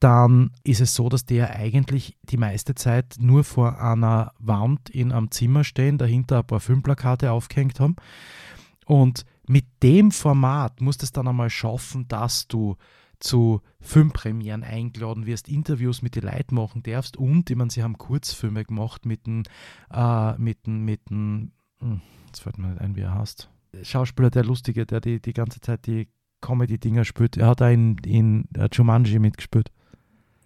[0.00, 4.90] dann ist es so, dass die ja eigentlich die meiste Zeit nur vor einer Wand
[4.90, 7.96] in einem Zimmer stehen, dahinter ein paar Filmplakate aufgehängt haben.
[8.86, 12.76] Und mit dem Format musst du es dann einmal schaffen, dass du
[13.20, 17.98] zu Filmpremieren eingeladen wirst, Interviews mit den Leuten machen darfst und, ich meine, sie haben
[17.98, 19.42] Kurzfilme gemacht mit dem,
[19.92, 23.50] äh, mit dem, mit dem, hm, jetzt fällt mir nicht ein, wie er heißt.
[23.82, 26.08] Schauspieler, der Lustige, der die, die ganze Zeit die
[26.40, 27.36] Comedy-Dinger spielt.
[27.36, 29.70] Er hat da in, in Jumanji mitgespielt.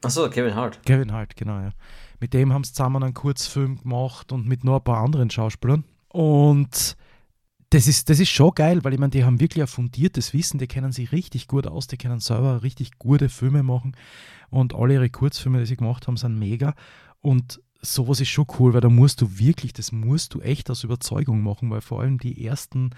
[0.03, 0.83] Achso, Kevin Hart.
[0.85, 1.71] Kevin Hart, genau, ja.
[2.21, 5.85] Mit dem haben sie zusammen einen Kurzfilm gemacht und mit noch ein paar anderen Schauspielern.
[6.09, 6.97] Und
[7.71, 10.59] das ist, das ist schon geil, weil ich meine, die haben wirklich ein fundiertes Wissen,
[10.59, 13.97] die kennen sich richtig gut aus, die können selber richtig gute Filme machen
[14.51, 16.75] und alle ihre Kurzfilme, die sie gemacht haben, sind mega.
[17.23, 20.85] Und sowas ist schon cool, weil da musst du wirklich, das musst du echt aus
[20.85, 22.91] Überzeugung machen, weil vor allem die ersten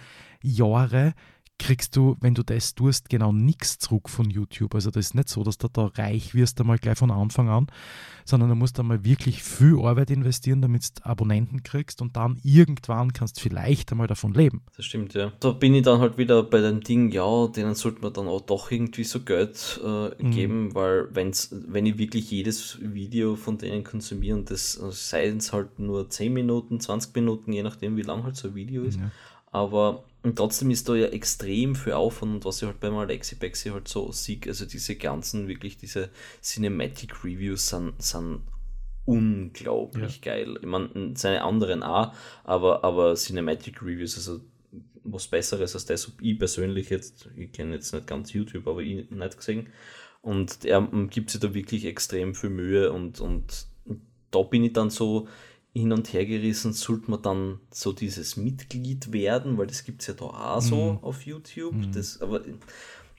[0.43, 1.15] Jahre
[1.59, 4.75] kriegst du, wenn du das tust, genau nichts zurück von YouTube.
[4.75, 7.69] Also das ist nicht so, dass du da reich wirst einmal gleich von Anfang an,
[8.25, 13.13] sondern du musst einmal wirklich viel Arbeit investieren, damit du Abonnenten kriegst und dann irgendwann
[13.13, 14.63] kannst du vielleicht einmal davon leben.
[14.77, 15.33] Das stimmt, ja.
[15.41, 18.41] Da bin ich dann halt wieder bei dem Ding, ja, denen sollte man dann auch
[18.41, 20.31] doch irgendwie so Geld äh, mhm.
[20.33, 20.75] geben, mhm.
[20.75, 25.53] weil wenn's, wenn ich wirklich jedes Video von denen konsumiere und das äh, seien es
[25.53, 28.99] halt nur 10 Minuten, 20 Minuten, je nachdem wie lang halt so ein Video ist,
[28.99, 29.11] ja.
[29.53, 33.35] aber und trotzdem ist da ja extrem viel Aufwand und was ich halt beim Alexi
[33.35, 36.09] Bexi halt so sehe, also diese ganzen, wirklich diese
[36.41, 38.41] Cinematic Reviews sind, sind
[39.05, 40.33] unglaublich ja.
[40.33, 40.59] geil.
[40.59, 44.41] Ich meine, seine anderen auch, aber, aber Cinematic Reviews, also
[45.03, 48.81] was Besseres als das, ob ich persönlich jetzt, ich kenne jetzt nicht ganz YouTube, aber
[48.81, 49.69] ich nicht gesehen.
[50.23, 53.67] Und er gibt sich da wirklich extrem viel Mühe und, und
[54.31, 55.29] da bin ich dann so
[55.75, 60.07] hin und her gerissen, sollte man dann so dieses Mitglied werden, weil das gibt es
[60.07, 60.99] ja da auch so mhm.
[61.03, 61.75] auf YouTube.
[61.75, 61.93] Mhm.
[61.93, 62.43] Das, aber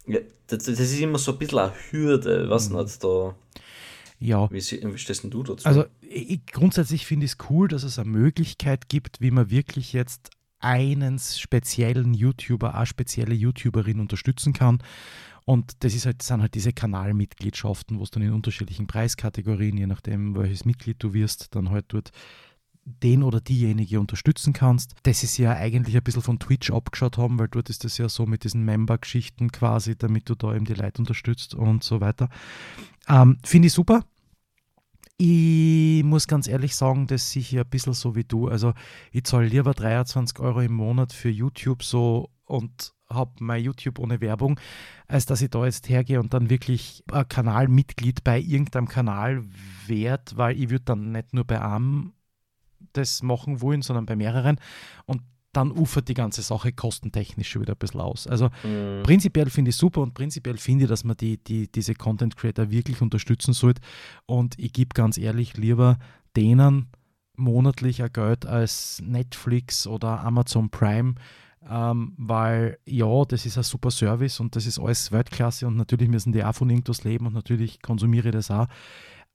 [0.08, 2.78] ja, das, das, ist immer so ein bisschen eine Hürde, was mhm.
[2.78, 3.36] nicht da.
[4.20, 4.50] Ja.
[4.50, 5.68] Wie, wie stehst du dazu?
[5.68, 9.92] Also ich, grundsätzlich finde ich es cool, dass es eine Möglichkeit gibt, wie man wirklich
[9.92, 14.82] jetzt einen speziellen YouTuber, eine spezielle YouTuberin unterstützen kann.
[15.44, 19.78] Und das ist halt, das sind halt diese Kanalmitgliedschaften, wo es dann in unterschiedlichen Preiskategorien,
[19.78, 22.12] je nachdem, welches Mitglied du wirst, dann halt dort
[22.86, 24.94] den oder diejenige unterstützen kannst.
[25.04, 28.08] Das ist ja eigentlich ein bisschen von Twitch abgeschaut haben, weil dort ist das ja
[28.08, 32.30] so mit diesen Member-Geschichten quasi, damit du da eben die Leute unterstützt und so weiter.
[33.10, 34.06] Ähm, Finde ich super.
[35.18, 38.74] Ich muss ganz ehrlich sagen, dass ich hier ein bisschen so wie du, also
[39.12, 44.20] ich zahle lieber 23 Euro im Monat für YouTube so und habe mein YouTube ohne
[44.20, 44.60] Werbung,
[45.08, 49.44] als dass ich da jetzt hergehe und dann wirklich ein Kanalmitglied bei irgendeinem Kanal
[49.88, 52.14] werde, weil ich würde dann nicht nur bei einem
[52.94, 54.60] das machen wollen, sondern bei mehreren.
[55.06, 55.22] Und
[55.56, 58.28] dann ufert die ganze Sache kostentechnisch schon wieder ein bisschen aus.
[58.28, 59.04] Also mhm.
[59.04, 62.72] prinzipiell finde ich super und prinzipiell finde ich, dass man die, die, diese Content Creator
[62.72, 63.82] wirklich unterstützen sollte.
[64.26, 65.98] Und ich gebe ganz ehrlich lieber
[66.36, 66.88] denen
[67.38, 71.16] monatlich ein Geld als Netflix oder Amazon Prime,
[71.70, 76.10] ähm, weil ja, das ist ein super Service und das ist alles Weltklasse und natürlich
[76.10, 78.68] müssen die auch von irgendwas leben und natürlich konsumiere ich das auch.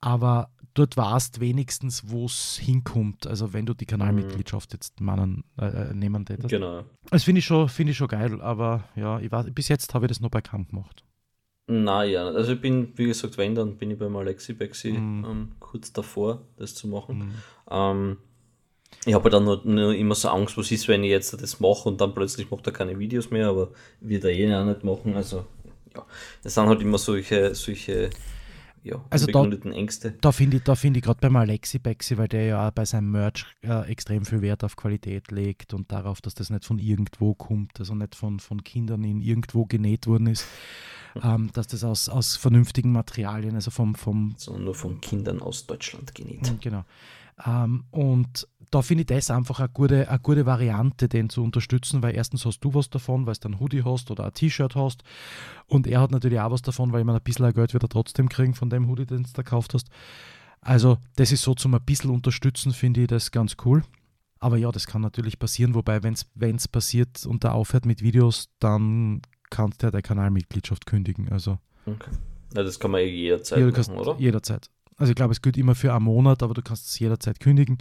[0.00, 3.26] Aber dort warst wenigstens, wo es hinkommt.
[3.26, 6.48] Also wenn du die Kanalmitgliedschaft jetzt meinen, äh, äh nehmen hättest.
[6.48, 6.84] Genau.
[7.10, 10.06] Das finde ich, schon, find ich schon geil, aber ja, ich war, bis jetzt habe
[10.06, 11.04] ich das noch bei Camp gemacht.
[11.66, 15.24] Naja, also ich bin, wie gesagt, wenn, dann bin ich beim Alexi Bexi mm.
[15.24, 17.18] ähm, kurz davor, das zu machen.
[17.18, 17.32] Mm.
[17.70, 18.16] Ähm,
[19.06, 21.88] ich habe dann nur, nur, immer so Angst, was ist, wenn ich jetzt das mache
[21.88, 25.14] und dann plötzlich macht er keine Videos mehr, aber wird er eh auch nicht machen.
[25.14, 25.46] Also
[25.94, 26.04] ja,
[26.42, 28.10] das sind halt immer solche, solche
[28.82, 30.12] ja, also da, Ängste.
[30.20, 33.44] Da finde ich, find ich gerade beim Alexi Bexi, weil der ja bei seinem Merch
[33.62, 37.78] äh, extrem viel Wert auf Qualität legt und darauf, dass das nicht von irgendwo kommt,
[37.78, 40.46] also nicht von, von Kindern in irgendwo genäht worden ist,
[41.22, 45.66] ähm, dass das aus, aus vernünftigen Materialien, also vom, vom sondern nur von Kindern aus
[45.66, 46.52] Deutschland genäht.
[46.60, 46.84] Genau.
[47.46, 52.02] Ähm, und da finde ich das einfach eine gute, eine gute Variante, den zu unterstützen,
[52.02, 55.02] weil erstens hast du was davon, weil du ein Hoodie hast oder ein T-Shirt hast
[55.66, 58.54] und er hat natürlich auch was davon, weil man ein bisschen Geld wieder trotzdem kriegen
[58.54, 59.88] von dem Hoodie, den du da gekauft hast.
[60.60, 63.82] Also das ist so zum ein bisschen unterstützen, finde ich das ganz cool.
[64.38, 66.14] Aber ja, das kann natürlich passieren, wobei wenn
[66.56, 71.30] es passiert und er aufhört mit Videos, dann kannst du ja deine Kanalmitgliedschaft kündigen.
[71.30, 71.58] Also.
[71.86, 72.10] Okay.
[72.54, 74.16] Ja, das kann man eh jederzeit ja, machen, oder?
[74.18, 74.70] Jederzeit.
[74.96, 77.78] Also ich glaube, es gilt immer für einen Monat, aber du kannst es jederzeit kündigen.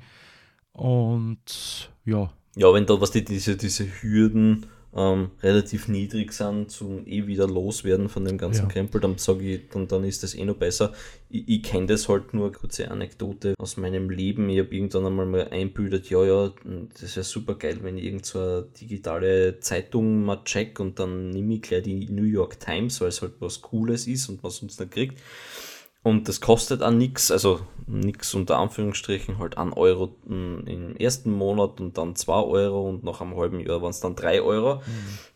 [0.72, 2.32] Und ja.
[2.56, 7.48] Ja, wenn da was die, diese, diese Hürden ähm, relativ niedrig sind zum eh wieder
[7.48, 8.68] loswerden von dem ganzen ja.
[8.70, 10.94] Krempel, dann sage ich, dann, dann ist das eh noch besser.
[11.30, 14.50] Ich, ich kenne das halt nur, kurze Anekdote aus meinem Leben.
[14.50, 16.52] Ich habe irgendwann einmal mal einbildet, ja, ja,
[17.00, 21.30] das wäre super geil, wenn ich irgend so eine digitale Zeitung mal check und dann
[21.30, 24.60] nehme ich gleich die New York Times, weil es halt was Cooles ist und was
[24.64, 25.20] uns nicht kriegt.
[26.02, 31.82] Und das kostet auch nichts, also nichts unter Anführungsstrichen, halt 1 Euro im ersten Monat
[31.82, 34.76] und dann 2 Euro und nach einem halben Jahr waren es dann 3 Euro.
[34.76, 34.82] Mhm.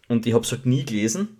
[0.08, 1.38] Und ich habe es halt nie gelesen.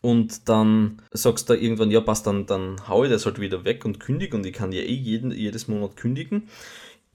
[0.00, 3.84] Und dann sagst du irgendwann, ja passt, dann, dann hau ich das halt wieder weg
[3.84, 6.48] und kündige und ich kann ja eh jeden, jedes Monat kündigen.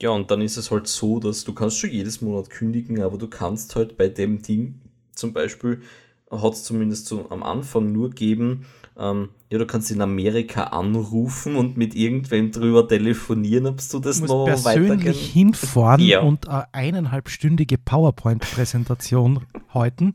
[0.00, 3.18] Ja, und dann ist es halt so, dass du kannst schon jedes Monat kündigen, aber
[3.18, 4.80] du kannst halt bei dem Ding
[5.14, 5.82] zum Beispiel,
[6.30, 8.66] hat es zumindest so am Anfang nur geben,
[8.98, 14.20] ähm, ja, du kannst in Amerika anrufen und mit irgendwem drüber telefonieren, ob du das
[14.20, 16.20] du noch persönlich hinfahren ja.
[16.20, 20.14] und eine eineinhalbstündige PowerPoint-Präsentation halten,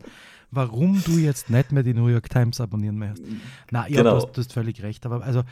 [0.52, 3.24] warum du jetzt nicht mehr die New York Times abonnieren möchtest.
[3.72, 4.12] Na, ja, genau.
[4.12, 5.06] du, hast, du hast völlig recht.
[5.06, 5.44] Aber also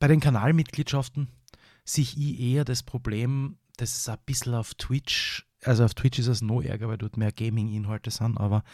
[0.00, 1.28] bei den Kanalmitgliedschaften
[1.84, 6.26] sehe ich eher das Problem, dass es ein bisschen auf Twitch, also auf Twitch ist
[6.26, 8.64] es noch ärger, weil dort mehr Gaming-Inhalte sind, aber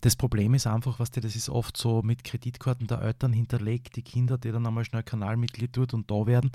[0.00, 4.02] das Problem ist einfach, was das ist oft so mit Kreditkarten der Eltern hinterlegt, die
[4.02, 6.52] Kinder, die dann einmal schnell Kanalmitglied tut und da werden.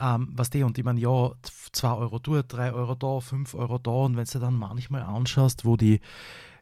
[0.00, 1.30] Ähm, was die, und ich meine, ja,
[1.72, 5.64] 2 Euro dort, 3 Euro da, 5 Euro da, und wenn du dann manchmal anschaust,
[5.64, 6.00] wo die,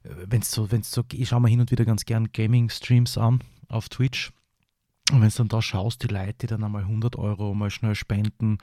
[0.03, 3.17] wenn es so, wenn es so, ich schaue mir hin und wieder ganz gern Gaming-Streams
[3.17, 4.33] an auf Twitch
[5.13, 7.95] und wenn du dann da schaust, die Leute, die dann einmal 100 Euro mal schnell
[7.95, 8.59] spenden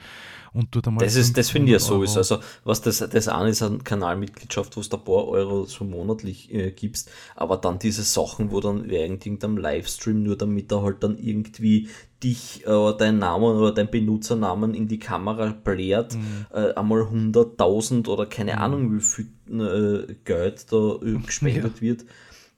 [0.53, 1.03] und du dann mal.
[1.03, 2.19] Das, ist, das finde ich ja sowieso.
[2.19, 6.53] Also, was das, das eine ist eine Kanalmitgliedschaft, wo du ein paar Euro so monatlich
[6.53, 11.03] äh, gibst, aber dann diese Sachen, wo dann während irgendeinem Livestream nur damit er halt
[11.03, 11.89] dann irgendwie
[12.23, 16.45] dich äh, deinen Namen oder deinen Benutzernamen in die Kamera blärt, mhm.
[16.51, 18.57] äh, einmal 100.000 oder keine mhm.
[18.59, 21.81] Ahnung, wie viel äh, Geld da äh, gespendet ja.
[21.81, 22.05] wird.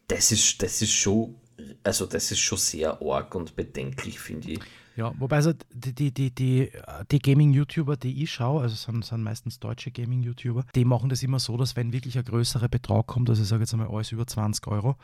[0.07, 1.35] Das ist, das ist schon
[1.83, 4.59] also das ist schon sehr arg und bedenklich, finde ich.
[4.95, 6.71] Ja, wobei also die, die, die, die,
[7.09, 11.39] die Gaming-YouTuber, die ich schaue, also sind, sind meistens deutsche Gaming-YouTuber, die machen das immer
[11.39, 14.27] so, dass wenn wirklich ein größerer Betrag kommt, also ich sage jetzt einmal alles über
[14.27, 14.97] 20 Euro,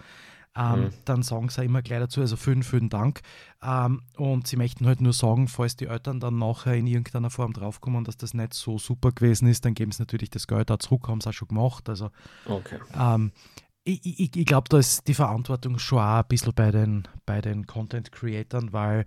[0.57, 0.89] ähm, mhm.
[1.03, 3.21] dann sagen sie immer gleich dazu, also vielen, vielen Dank.
[3.61, 7.51] Ähm, und sie möchten halt nur sagen, falls die Eltern dann nachher in irgendeiner Form
[7.51, 10.77] draufkommen, dass das nicht so super gewesen ist, dann geben sie natürlich das Geld auch
[10.77, 11.89] zurück, haben sie auch schon gemacht.
[11.89, 12.09] Also
[12.45, 12.79] okay.
[12.97, 13.31] ähm,
[13.85, 17.39] ich, ich, ich glaube, da ist die Verantwortung schon auch ein bisschen bei den, bei
[17.39, 19.05] den Content-Creatern, weil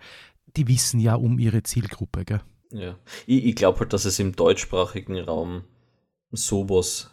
[0.57, 2.25] die wissen ja um ihre Zielgruppe.
[2.25, 2.41] Gell?
[2.71, 5.64] Ja, ich, ich glaube halt, dass es im deutschsprachigen Raum
[6.31, 7.11] sowas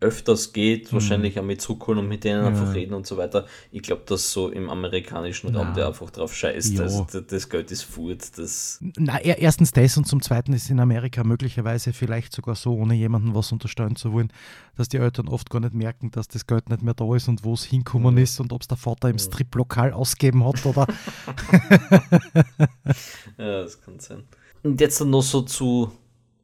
[0.00, 0.96] öfters geht, mhm.
[0.96, 2.48] wahrscheinlich auch mit zurückholen und mit denen ja.
[2.48, 3.46] einfach reden und so weiter.
[3.72, 6.78] Ich glaube, dass so im amerikanischen Raum der einfach drauf scheißt.
[6.80, 8.36] Also das Geld ist furt.
[8.36, 12.94] Das Na, erstens das und zum Zweiten ist in Amerika möglicherweise vielleicht sogar so, ohne
[12.94, 14.30] jemandem was unterstellen zu wollen,
[14.76, 17.44] dass die Eltern oft gar nicht merken, dass das Geld nicht mehr da ist und
[17.44, 18.22] wo es hinkommen mhm.
[18.22, 19.20] ist und ob es der Vater im mhm.
[19.20, 20.86] Strip-Lokal ausgeben hat oder.
[23.38, 24.24] ja, das kann sein.
[24.62, 25.90] Und jetzt dann noch so zu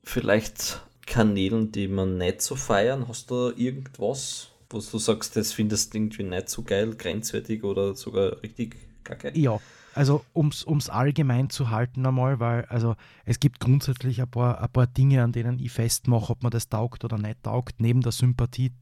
[0.03, 3.09] vielleicht Kanälen, die man nicht so feiern?
[3.09, 7.95] Hast du irgendwas, wo du sagst, das findest du irgendwie nicht so geil, grenzwertig oder
[7.95, 9.33] sogar richtig kacke?
[9.35, 9.61] Ja,
[9.95, 14.71] also um es allgemein zu halten einmal, weil also es gibt grundsätzlich ein paar, ein
[14.71, 18.13] paar Dinge, an denen ich festmache, ob man das taugt oder nicht taugt, neben der
[18.13, 18.73] Sympathie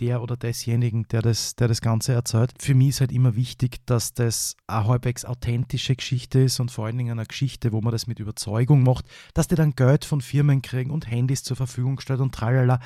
[0.00, 2.52] der oder desjenigen, der das, der das Ganze erzählt.
[2.58, 6.86] Für mich ist halt immer wichtig, dass das eine halbwegs authentische Geschichte ist und vor
[6.86, 10.20] allen Dingen eine Geschichte, wo man das mit Überzeugung macht, dass die dann Geld von
[10.20, 12.80] Firmen kriegen und Handys zur Verfügung stellt und tralala.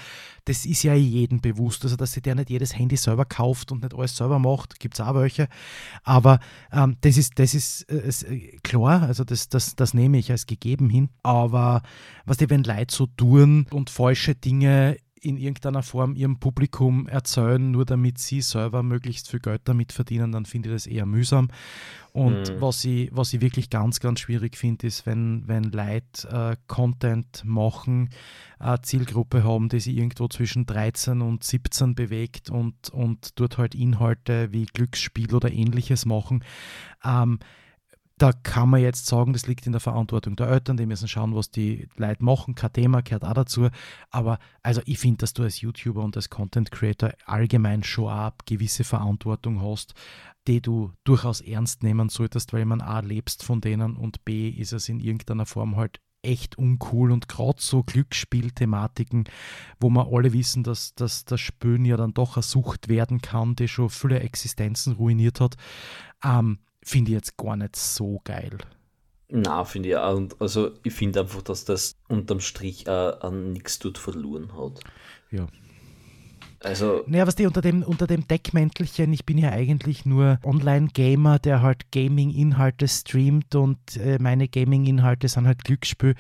[0.45, 1.85] Das ist ja jedem bewusst.
[1.85, 4.95] Also, dass sich der nicht jedes Handy selber kauft und nicht alles selber macht, gibt
[4.95, 5.49] es auch welche.
[6.03, 6.41] Aber
[6.73, 10.47] ähm, das ist, das ist äh, äh, klar, also das, das, das nehme ich als
[10.47, 11.11] gegeben hin.
[11.23, 11.83] Aber
[12.25, 17.71] was die, wenn Leute so tun und falsche Dinge in irgendeiner Form ihrem Publikum erzählen,
[17.71, 21.49] nur damit sie selber möglichst viel Geld damit verdienen, dann finde ich das eher mühsam.
[22.13, 22.61] Und mhm.
[22.61, 27.43] was, ich, was ich wirklich ganz, ganz schwierig finde, ist, wenn, wenn Leute äh, Content
[27.45, 28.11] machen,
[28.59, 33.75] eine Zielgruppe haben, die sich irgendwo zwischen 13 und 17 bewegt und, und dort halt
[33.75, 36.45] Inhalte wie Glücksspiel oder ähnliches machen.
[37.05, 37.39] Ähm,
[38.23, 41.35] da kann man jetzt sagen, das liegt in der Verantwortung der Eltern, die müssen schauen,
[41.35, 42.55] was die Leute machen.
[42.55, 43.69] Kein Thema gehört auch dazu.
[44.11, 48.33] Aber also ich finde, dass du als YouTuber und als Content Creator allgemein schon eine
[48.47, 49.95] gewisse Verantwortung hast,
[50.47, 54.73] die du durchaus ernst nehmen solltest, weil man A lebst von denen und B ist
[54.73, 59.25] es in irgendeiner Form halt echt uncool und gerade so Glücksspielthematiken,
[59.81, 63.57] wo wir alle wissen, dass, dass das Spülen ja dann doch eine Sucht werden kann,
[63.57, 65.57] die schon viele Existenzen ruiniert hat.
[66.23, 68.59] Ähm, finde ich jetzt gar nicht so geil.
[69.35, 70.21] Na, finde ich auch.
[70.41, 74.81] Also ich finde einfach, dass das unterm Strich auch an nichts tut verloren hat.
[75.31, 75.47] Ja.
[76.61, 77.03] Also.
[77.07, 81.63] Naja, was die unter dem, unter dem Deckmäntelchen, ich bin ja eigentlich nur Online-Gamer, der
[81.63, 86.15] halt Gaming-Inhalte streamt und äh, meine Gaming-Inhalte sind halt Glücksspiel.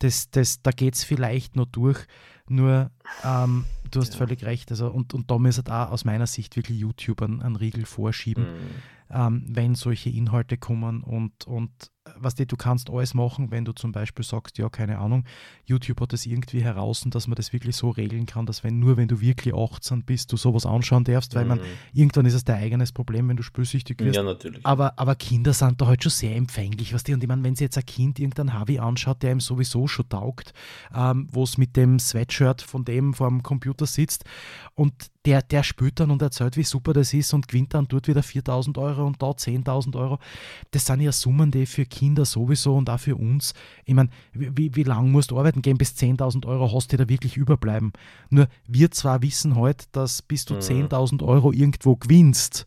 [0.00, 1.98] Das, das, da geht es vielleicht nur durch.
[2.48, 2.90] Nur,
[3.24, 4.18] ähm, du hast ja.
[4.18, 4.70] völlig recht.
[4.70, 8.44] Also, und, und da müsste auch aus meiner Sicht wirklich YouTube einen, einen Riegel vorschieben.
[8.44, 11.70] Mhm ähm, wenn solche Inhalte kommen und, und
[12.16, 15.24] was du, du kannst alles machen, wenn du zum Beispiel sagst, ja, keine Ahnung,
[15.64, 18.96] YouTube hat das irgendwie heraus, dass man das wirklich so regeln kann, dass wenn nur
[18.96, 21.64] wenn du wirklich 18 bist, du sowas anschauen darfst, weil man mhm.
[21.92, 24.16] irgendwann ist es dein eigenes Problem, wenn du spülsüchtig wirst.
[24.16, 24.64] Ja, natürlich.
[24.64, 27.54] Aber, aber Kinder sind da halt schon sehr empfänglich, was die und ich meine, wenn
[27.54, 30.52] sie jetzt ein Kind irgendeinen Harvey anschaut, der ihm sowieso schon taugt,
[30.94, 34.24] ähm, wo es mit dem Sweatshirt von dem vor dem Computer sitzt
[34.74, 34.94] und
[35.24, 38.22] der, der spürt dann und erzählt, wie super das ist und gewinnt dann dort wieder
[38.22, 40.18] 4000 Euro und da 10.000 Euro.
[40.72, 44.74] Das sind ja Summen, die für Kinder sowieso und auch für uns, ich meine, wie,
[44.74, 47.92] wie lange musst du arbeiten gehen, bis 10.000 Euro hast, die da wirklich überbleiben?
[48.28, 50.60] Nur wir zwar wissen heute, halt, dass bis du mhm.
[50.60, 52.66] 10.000 Euro irgendwo gewinnst,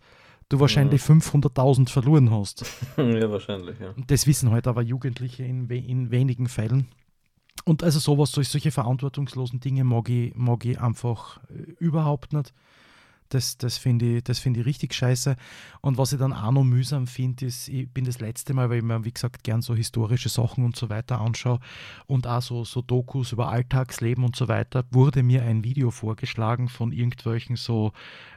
[0.50, 1.20] du wahrscheinlich mhm.
[1.20, 2.66] 500.000 verloren hast.
[2.98, 3.94] ja, wahrscheinlich, ja.
[4.08, 6.88] Das wissen heute halt aber Jugendliche in, in wenigen Fällen.
[7.66, 12.54] Und also sowas, solche verantwortungslosen Dinge mag ich, mag ich einfach äh, überhaupt nicht.
[13.34, 15.36] Das, das finde ich, find ich richtig scheiße.
[15.82, 18.78] Und was ich dann auch noch mühsam finde, ist, ich bin das letzte Mal, weil
[18.78, 21.60] ich mir, wie gesagt, gern so historische Sachen und so weiter anschaue
[22.08, 26.68] und auch so, so Dokus über Alltagsleben und so weiter, wurde mir ein Video vorgeschlagen
[26.68, 27.94] von irgendwelchen so,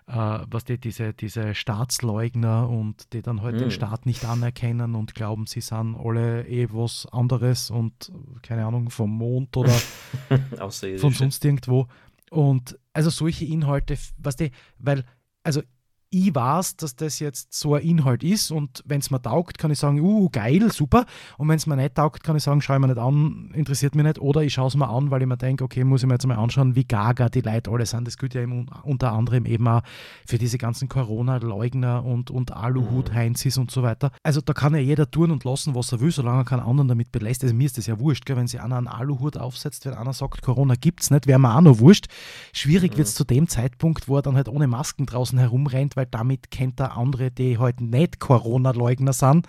[0.07, 3.59] äh, was die, diese, diese Staatsleugner und die dann halt mm.
[3.59, 8.91] den Staat nicht anerkennen und glauben, sie sind alle eh was anderes und keine Ahnung,
[8.91, 9.73] vom Mond oder
[10.99, 11.89] von sonst irgendwo.
[12.31, 15.05] Und also solche Inhalte, was die, weil,
[15.43, 15.63] also
[16.15, 19.73] ich weiß, dass das jetzt so ein Inhalt ist und wenn es mir taugt, kann
[19.73, 21.07] ich sagen, uh, geil, super.
[21.39, 23.97] Und wenn es mir nicht taugt, kann ich sagen, schau ich mir nicht an, interessiert
[23.97, 24.21] mich nicht.
[24.21, 26.27] Oder ich schaue es mir an, weil ich mir denke, okay, muss ich mir jetzt
[26.27, 28.07] mal anschauen, wie gaga die Leute alle sind.
[28.07, 29.83] Das gilt ja eben unter anderem eben auch
[30.25, 34.13] für diese ganzen Corona-Leugner und, und Aluhut-Heinzis und so weiter.
[34.23, 36.87] Also da kann ja jeder tun und lassen, was er will, solange er keinen anderen
[36.87, 37.43] damit belässt.
[37.43, 38.37] Also mir ist das ja wurscht, gell?
[38.37, 41.57] wenn sich einer einen Aluhut aufsetzt, wenn einer sagt, Corona gibt es nicht, wäre mir
[41.57, 42.07] auch noch wurscht.
[42.53, 42.99] Schwierig mhm.
[42.99, 46.09] wird es zu dem Zeitpunkt, wo er dann halt ohne Masken draußen herumrennt, weil weil
[46.11, 49.47] damit kennt er andere, die halt nicht Corona-Leugner sind,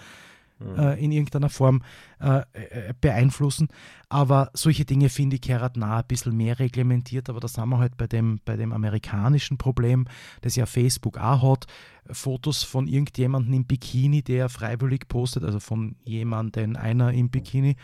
[0.60, 0.80] mhm.
[0.80, 1.82] äh, in irgendeiner Form
[2.20, 3.68] äh, äh, beeinflussen.
[4.08, 7.30] Aber solche Dinge finde ich gehört nah ein bisschen mehr reglementiert.
[7.30, 10.06] Aber da sind wir halt bei dem, bei dem amerikanischen Problem,
[10.42, 11.66] das ja Facebook auch hat.
[12.12, 17.76] Fotos von irgendjemandem im Bikini, der freiwillig postet, also von jemandem, einer im Bikini,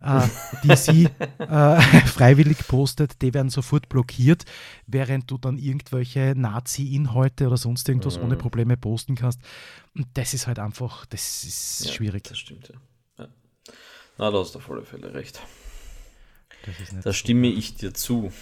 [0.00, 0.28] äh,
[0.64, 1.08] die sie
[1.38, 4.44] äh, freiwillig postet, die werden sofort blockiert,
[4.86, 8.24] während du dann irgendwelche Nazi-Inhalte oder sonst irgendwas mhm.
[8.24, 9.40] ohne Probleme posten kannst.
[9.94, 12.24] Und das ist halt einfach, das ist ja, schwierig.
[12.24, 12.74] Das stimmt, ja.
[14.18, 15.40] Na, da hast du auf alle Fälle recht.
[17.04, 18.32] Da stimme ich dir zu.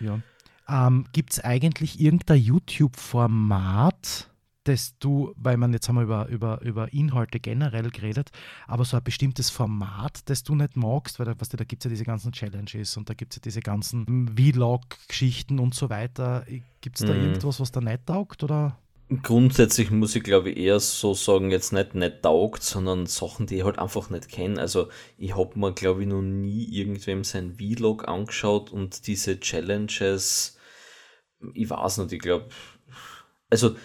[0.00, 0.20] Ja.
[0.68, 4.28] Ähm, Gibt es eigentlich irgendein YouTube-Format,
[4.64, 8.30] das du, weil man jetzt haben wir über, über, über Inhalte generell geredet,
[8.66, 11.84] aber so ein bestimmtes Format, das du nicht magst, weil da, was, da gibt es
[11.84, 16.46] ja diese ganzen Challenges und da gibt es ja diese ganzen Vlog-Geschichten und so weiter.
[16.80, 17.22] Gibt es da mhm.
[17.22, 18.44] irgendwas, was da nicht taugt?
[18.44, 18.78] Oder?
[19.20, 23.56] Grundsätzlich muss ich glaube ich eher so sagen, jetzt nicht nicht taugt, sondern Sachen, die
[23.56, 24.60] ich halt einfach nicht kenne.
[24.60, 24.88] Also
[25.18, 30.56] ich habe mir glaube ich noch nie irgendwem sein Vlog angeschaut und diese Challenges,
[31.52, 32.48] ich weiß nicht, ich glaube,
[33.50, 33.76] also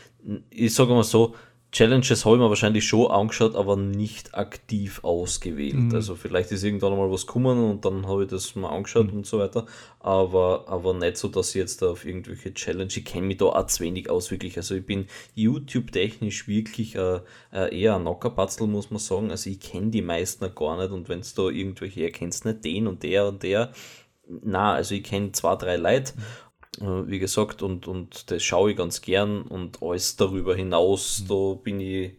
[0.49, 1.35] ich sage mal so,
[1.77, 5.75] Challenges habe ich mir wahrscheinlich schon angeschaut, aber nicht aktiv ausgewählt.
[5.75, 5.93] Mhm.
[5.93, 9.19] Also vielleicht ist irgendwann mal was gekommen und dann habe ich das mal angeschaut mhm.
[9.19, 9.67] und so weiter.
[9.99, 13.67] Aber, aber nicht so, dass ich jetzt auf irgendwelche Challenge, ich kenne mich da auch
[13.67, 14.57] zu wenig aus, wirklich.
[14.57, 15.05] Also ich bin
[15.35, 17.19] YouTube-technisch wirklich äh,
[17.53, 19.29] äh, eher ein Nockerpatzel, muss man sagen.
[19.29, 22.87] Also ich kenne die meisten gar nicht und wenn es da irgendwelche erkennst, nicht den
[22.87, 23.71] und der und der.
[24.27, 26.13] Na, also ich kenne zwei, drei Leute.
[26.79, 31.27] Äh, wie gesagt, und, und das schaue ich ganz gern und alles darüber hinaus, mhm.
[31.27, 32.13] da bin ich,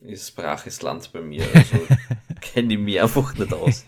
[0.00, 1.44] ist braches Land bei mir.
[1.54, 1.78] Also
[2.40, 3.84] kenne ich mich einfach nicht aus.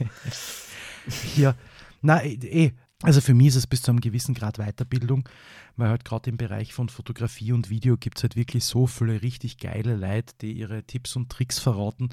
[1.36, 1.54] ja,
[2.02, 2.72] na, eh, eh
[3.02, 5.28] also für mich ist es bis zu einem gewissen Grad Weiterbildung,
[5.76, 9.20] weil halt gerade im Bereich von Fotografie und Video gibt es halt wirklich so viele
[9.20, 12.08] richtig geile Leute, die ihre Tipps und Tricks verraten.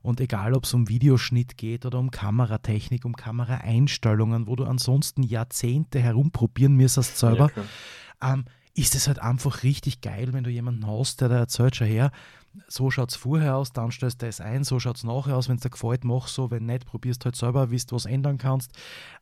[0.00, 5.24] Und egal, ob es um Videoschnitt geht oder um Kameratechnik, um Kameraeinstellungen, wo du ansonsten
[5.24, 10.86] Jahrzehnte herumprobieren müsstest selber, ja, ähm, ist es halt einfach richtig geil, wenn du jemanden
[10.86, 12.12] hast, der da erzählt, schon her,
[12.66, 15.48] so schaut es vorher aus, dann stellst du es ein, so schaut es nachher aus,
[15.48, 18.38] wenn es dir gefällt, mach so, wenn nicht, probierst halt selber, wie du was ändern
[18.38, 18.72] kannst.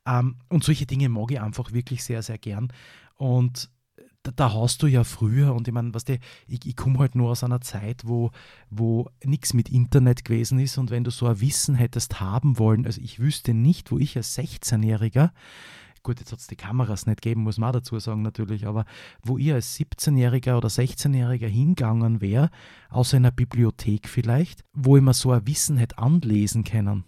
[0.06, 2.72] Ähm, und solche Dinge mag ich einfach wirklich sehr, sehr gern.
[3.16, 3.70] Und
[4.22, 6.20] da, da hast du ja früher, und ich meine, weißt ich,
[6.66, 8.30] ich komme halt nur aus einer Zeit, wo,
[8.70, 12.86] wo nichts mit Internet gewesen ist und wenn du so ein Wissen hättest haben wollen,
[12.86, 15.30] also ich wüsste nicht, wo ich als 16-Jähriger
[16.06, 18.84] gut, jetzt hat es die Kameras nicht gegeben, muss man dazu sagen natürlich, aber
[19.22, 22.50] wo ihr als 17-Jähriger oder 16-Jähriger hingegangen wäre,
[22.90, 27.04] außer in einer Bibliothek vielleicht, wo ich mir so ein Wissen hätte anlesen können.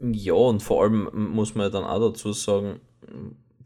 [0.00, 2.80] Ja, und vor allem muss man dann auch dazu sagen,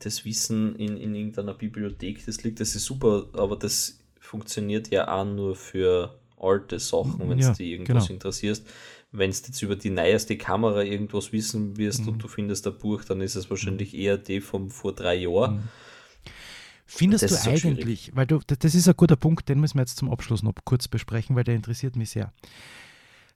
[0.01, 5.07] das Wissen in, in irgendeiner Bibliothek, das liegt, das ist super, aber das funktioniert ja
[5.07, 8.15] auch nur für alte Sachen, wenn es ja, dich irgendwas genau.
[8.15, 8.67] interessierst
[9.13, 12.09] wenn du jetzt über die neueste Kamera irgendwas wissen wirst mhm.
[12.09, 15.57] und du findest ein Buch, dann ist es wahrscheinlich eher die von vor drei Jahren.
[15.57, 15.69] Mhm.
[16.87, 20.11] Findest du eigentlich, weil du, das ist ein guter Punkt, den müssen wir jetzt zum
[20.11, 22.33] Abschluss noch kurz besprechen, weil der interessiert mich sehr.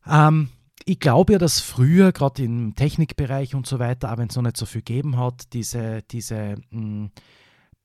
[0.06, 0.50] Ähm,
[0.84, 4.42] ich glaube ja, dass früher, gerade im Technikbereich und so weiter, auch wenn es noch
[4.42, 7.10] nicht so viel gegeben hat, diese, diese mh, hm,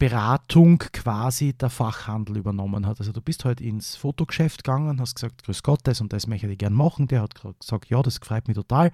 [0.02, 3.00] Beratung quasi der Fachhandel übernommen hat.
[3.00, 6.48] Also du bist halt ins Fotogeschäft gegangen, hast gesagt, grüß Gott, das und das möchte
[6.48, 7.06] ich gerne machen.
[7.06, 8.92] Der hat gesagt, ja, das freut mich total.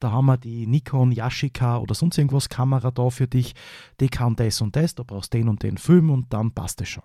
[0.00, 3.54] Da haben wir die Nikon Yashica oder sonst irgendwas Kamera da für dich.
[4.00, 6.90] Die kann das und das, da brauchst den und den Film und dann passt es
[6.90, 7.04] schon.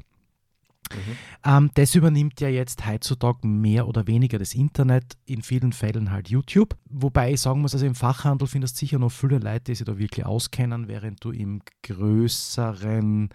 [0.94, 1.18] Mhm.
[1.44, 6.30] Ähm, das übernimmt ja jetzt heutzutage mehr oder weniger das Internet, in vielen Fällen halt
[6.30, 6.76] YouTube.
[6.90, 9.86] Wobei ich sagen muss, also im Fachhandel findest du sicher noch viele Leute, die sich
[9.86, 13.30] da wirklich auskennen, während du im größeren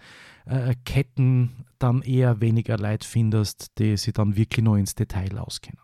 [0.45, 5.81] äh, Ketten dann eher weniger Leute findest, die sich dann wirklich noch ins Detail auskennen.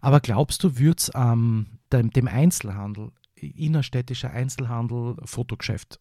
[0.00, 5.98] Aber glaubst du, wird es ähm, dem, dem Einzelhandel, innerstädtischer Einzelhandel, Fotogeschäft,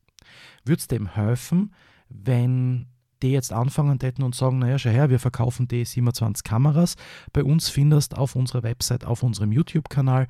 [0.65, 1.73] würde es dem helfen,
[2.09, 2.87] wenn
[3.21, 6.95] die jetzt anfangen täten und sagen, naja, schau her, wir verkaufen die 27 Kameras.
[7.33, 10.27] Bei uns findest auf unserer Website, auf unserem YouTube-Kanal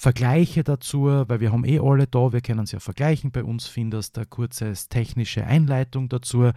[0.00, 3.32] Vergleiche dazu, weil wir haben eh alle da, wir können es ja vergleichen.
[3.32, 6.52] Bei uns findest du eine kurze technische Einleitung dazu, äh,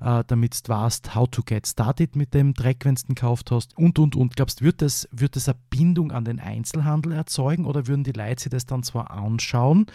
[0.00, 3.78] damit du weißt, how to get started mit dem Dreck, wenn du den gekauft hast
[3.78, 4.34] und, und, und.
[4.34, 8.10] Glaubst du, wird das, wird das eine Bindung an den Einzelhandel erzeugen oder würden die
[8.10, 9.86] Leute sich das dann zwar anschauen,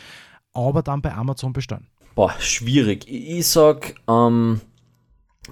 [0.53, 1.87] aber dann bei Amazon bestellen?
[2.15, 3.05] Boah, schwierig.
[3.09, 4.61] Ich sag, ähm,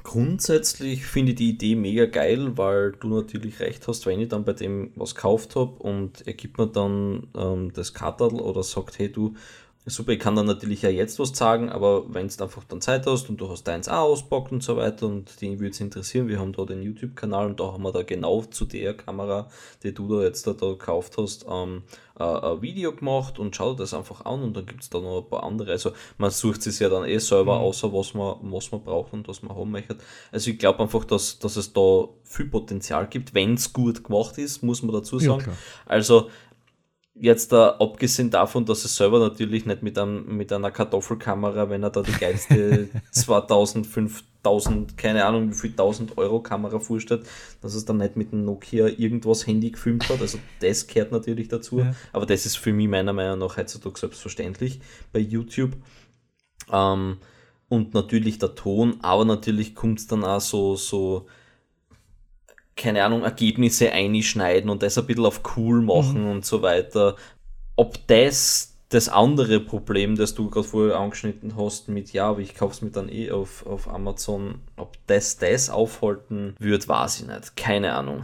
[0.03, 4.45] grundsätzlich finde ich die Idee mega geil, weil du natürlich recht hast, wenn ich dann
[4.45, 8.99] bei dem was gekauft habe und er gibt mir dann ähm, das Kartel oder sagt,
[8.99, 9.35] hey du,
[9.85, 13.07] super, ich kann dann natürlich ja jetzt was sagen, aber wenn du einfach dann Zeit
[13.07, 16.27] hast und du hast deins auch auspackt und so weiter und den würde es interessieren,
[16.27, 19.49] wir haben da den YouTube-Kanal und da haben wir da genau zu der Kamera,
[19.81, 21.83] die du da jetzt da, da gekauft hast, ähm,
[22.19, 25.23] äh, ein Video gemacht und schau das einfach an und dann gibt es da noch
[25.23, 25.71] ein paar andere.
[25.71, 27.61] Also man sucht sich ja dann eh selber mhm.
[27.61, 29.97] außer was man, was man braucht und was man haben möchte.
[30.31, 34.37] Also ich glaube einfach, dass, dass es da viel Potenzial gibt, wenn es gut gemacht
[34.37, 35.45] ist, muss man dazu sagen.
[35.47, 35.53] Ja,
[35.85, 36.29] also
[37.13, 41.83] Jetzt da, abgesehen davon, dass es selber natürlich nicht mit, einem, mit einer Kartoffelkamera, wenn
[41.83, 47.27] er da die geilste 2000, 5000, keine Ahnung wie viel 1000 Euro Kamera vorstellt,
[47.61, 50.21] dass es dann nicht mit einem Nokia irgendwas Handy gefilmt hat.
[50.21, 51.79] Also das gehört natürlich dazu.
[51.79, 51.93] Ja.
[52.13, 54.79] Aber das ist für mich meiner Meinung nach heutzutage selbstverständlich
[55.11, 55.71] bei YouTube.
[56.71, 57.17] Ähm,
[57.67, 61.27] und natürlich der Ton, aber natürlich kommt es dann auch so, so
[62.81, 66.31] keine Ahnung, Ergebnisse einschneiden und das ein bisschen auf cool machen mhm.
[66.31, 67.15] und so weiter.
[67.75, 72.55] Ob das das andere Problem, das du gerade vorher angeschnitten hast, mit ja, aber ich
[72.55, 77.27] kaufe es mir dann eh auf, auf Amazon, ob das das aufhalten wird, weiß ich
[77.27, 77.55] nicht.
[77.55, 78.23] Keine Ahnung.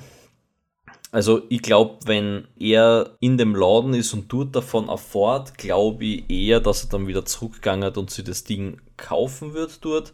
[1.11, 6.29] Also ich glaube, wenn er in dem Laden ist und dort davon erfahrt, glaube ich
[6.29, 10.13] eher, dass er dann wieder zurückgegangen und sich das Ding kaufen wird dort,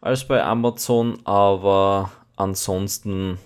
[0.00, 1.20] als bei Amazon.
[1.24, 3.38] Aber ansonsten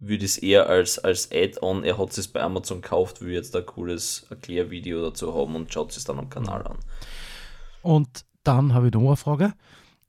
[0.00, 3.66] würde es eher als, als Add-on, er hat es bei Amazon gekauft, will jetzt ein
[3.66, 6.78] cooles Erklärvideo dazu haben und schaut es dann am Kanal an.
[7.82, 9.52] Und dann habe ich noch eine Frage.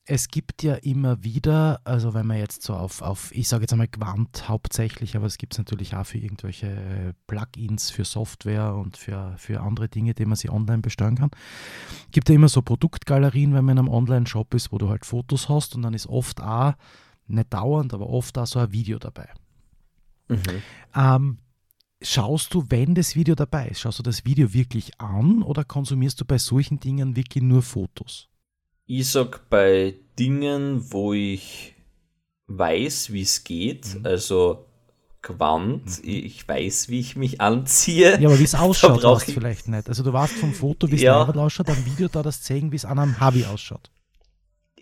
[0.06, 3.74] Es gibt ja immer wieder, also wenn man jetzt so auf, auf ich sage jetzt
[3.74, 8.98] einmal Quant hauptsächlich, aber es gibt es natürlich auch für irgendwelche Plugins, für Software und
[8.98, 11.30] für, für andere Dinge, die man sich online bestellen kann.
[12.12, 15.48] Gibt ja immer so Produktgalerien, wenn man in einem Online-Shop ist, wo du halt Fotos
[15.48, 16.74] hast und dann ist oft auch,
[17.28, 19.30] nicht dauernd, aber oft auch so ein Video dabei.
[20.30, 20.62] Mhm.
[20.96, 21.38] Ähm,
[22.02, 26.22] schaust du, wenn das Video dabei ist, schaust du das Video wirklich an oder konsumierst
[26.22, 28.30] du bei solchen Dingen wirklich nur Fotos?
[28.86, 31.76] Ich sag bei Dingen, wo ich
[32.48, 34.06] weiß, wie es geht, mhm.
[34.06, 34.66] also
[35.22, 36.10] Quant, mhm.
[36.10, 38.20] ich weiß, wie ich mich anziehe.
[38.20, 39.90] Ja, aber wie es ausschaut, brauchst du vielleicht nicht.
[39.90, 41.22] Also du weißt vom Foto, wie es ja.
[41.24, 43.92] ausschaut, am Video da das zeigen, wie es an einem Hobby ausschaut.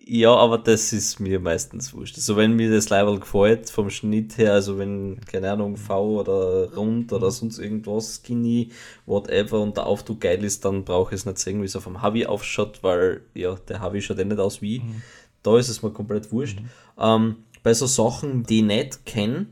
[0.09, 2.15] Ja, aber das ist mir meistens wurscht.
[2.15, 6.73] Also wenn mir das Level gefällt, vom Schnitt her, also wenn, keine Ahnung, V oder
[6.73, 8.69] rund oder sonst irgendwas, skinny,
[9.05, 11.83] whatever, und der Aufdruck geil ist, dann brauche ich es nicht sehen, wie es auf
[11.83, 14.79] dem Havi aufschaut, weil, ja, der Havi schaut eh nicht aus wie.
[14.79, 15.01] Mhm.
[15.43, 16.61] Da ist es mir komplett wurscht.
[16.61, 16.69] Mhm.
[16.97, 19.47] Ähm, bei so Sachen, die ich nicht kenne,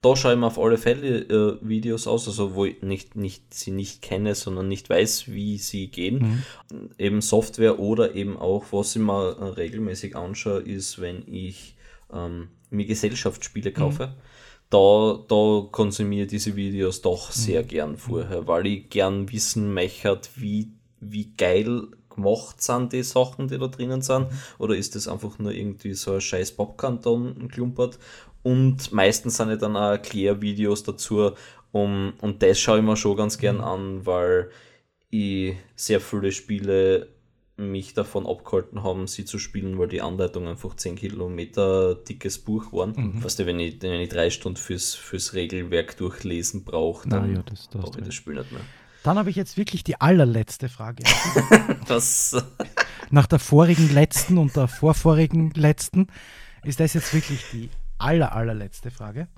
[0.00, 3.52] da schaue ich mir auf alle Fälle äh, Videos aus, also wo ich nicht, nicht,
[3.52, 6.44] sie nicht kenne, sondern nicht weiß, wie sie gehen.
[6.70, 6.90] Mhm.
[6.98, 11.74] Eben Software oder eben auch, was ich mir äh, regelmäßig anschaue, ist, wenn ich
[12.12, 14.08] ähm, mir Gesellschaftsspiele kaufe.
[14.08, 14.12] Mhm.
[14.70, 17.68] Da, da konsumiere ich diese Videos doch sehr mhm.
[17.68, 21.88] gern vorher, weil ich gern wissen möchte, wie, wie geil
[22.18, 24.36] gemacht sind die Sachen, die da drinnen sind, mhm.
[24.58, 27.98] oder ist das einfach nur irgendwie so ein scheiß Popkanton klumpert
[28.42, 31.32] und meistens sind ja dann auch Erklärvideos dazu
[31.72, 34.50] um, und das schaue ich mir schon ganz gern an, weil
[35.10, 37.08] ich sehr viele Spiele
[37.56, 42.72] mich davon abgehalten haben, sie zu spielen, weil die Anleitung einfach 10 Kilometer dickes Buch
[42.72, 42.92] waren.
[42.96, 43.24] Mhm.
[43.24, 47.42] Weißt du, wenn ich, wenn ich drei Stunden fürs, fürs Regelwerk durchlesen brauche, dann ja,
[47.72, 48.60] brauche ich das Spiel nicht mehr.
[49.02, 51.02] Dann habe ich jetzt wirklich die allerletzte Frage.
[53.10, 56.08] Nach der vorigen letzten und der vorvorigen letzten
[56.64, 59.28] ist das jetzt wirklich die aller, allerletzte Frage.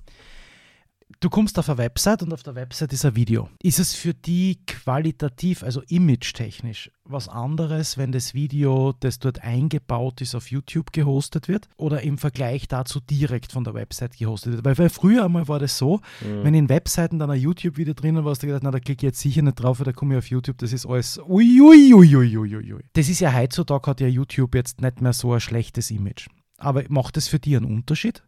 [1.19, 3.49] Du kommst auf eine Website und auf der Website ist ein Video.
[3.61, 10.21] Ist es für die qualitativ, also image-technisch, was anderes, wenn das Video, das dort eingebaut
[10.21, 14.65] ist, auf YouTube gehostet wird oder im Vergleich dazu direkt von der Website gehostet wird?
[14.65, 16.43] Weil, weil früher einmal war das so, mhm.
[16.43, 19.09] wenn in Webseiten dann ein YouTube-Video drinnen war, hast du gedacht, na, da klicke ich
[19.09, 22.83] jetzt sicher nicht drauf, weil da komme ich auf YouTube, das ist alles uiuiuiuiui.
[22.93, 26.27] Das ist ja heutzutage hat ja YouTube jetzt nicht mehr so ein schlechtes Image.
[26.57, 28.23] Aber macht das für dich einen Unterschied?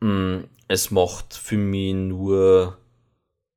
[0.00, 2.78] Mm, es macht für mich nur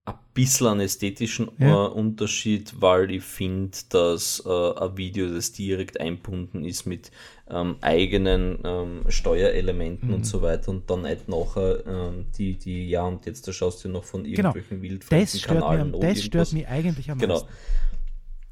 [0.05, 1.85] ein bisschen einen ästhetischen ja.
[1.85, 7.11] äh, Unterschied, weil ich finde, dass äh, ein Video, das direkt einbunden ist mit
[7.49, 10.15] ähm, eigenen ähm, Steuerelementen mhm.
[10.15, 13.83] und so weiter und dann nicht nachher ähm, die, die, ja, und jetzt da schaust
[13.83, 14.49] du noch von genau.
[14.49, 14.91] irgendwelchen genau.
[14.91, 16.23] wildfremden Kanalen Das irgendwas.
[16.23, 17.33] stört mich eigentlich am genau.
[17.35, 17.49] meisten.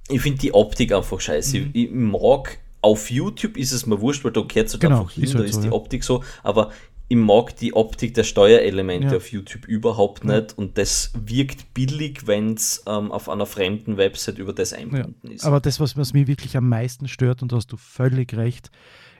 [0.10, 1.60] Ich finde die Optik einfach scheiße.
[1.60, 1.70] Mhm.
[1.74, 5.02] Ich, ich, mag auf YouTube ist es mir wurscht, weil da gehört es halt genau,
[5.02, 5.74] einfach hin, da halt ist so, die ja.
[5.74, 6.72] Optik so, aber
[7.10, 9.18] ich mag die Optik der Steuerelemente ja.
[9.18, 10.42] auf YouTube überhaupt ja.
[10.42, 15.28] nicht und das wirkt billig, wenn es ähm, auf einer fremden Website über das einbunden
[15.28, 15.34] ja.
[15.34, 15.46] ist.
[15.46, 18.72] Aber das, was, was mich wirklich am meisten stört, und da hast du völlig recht,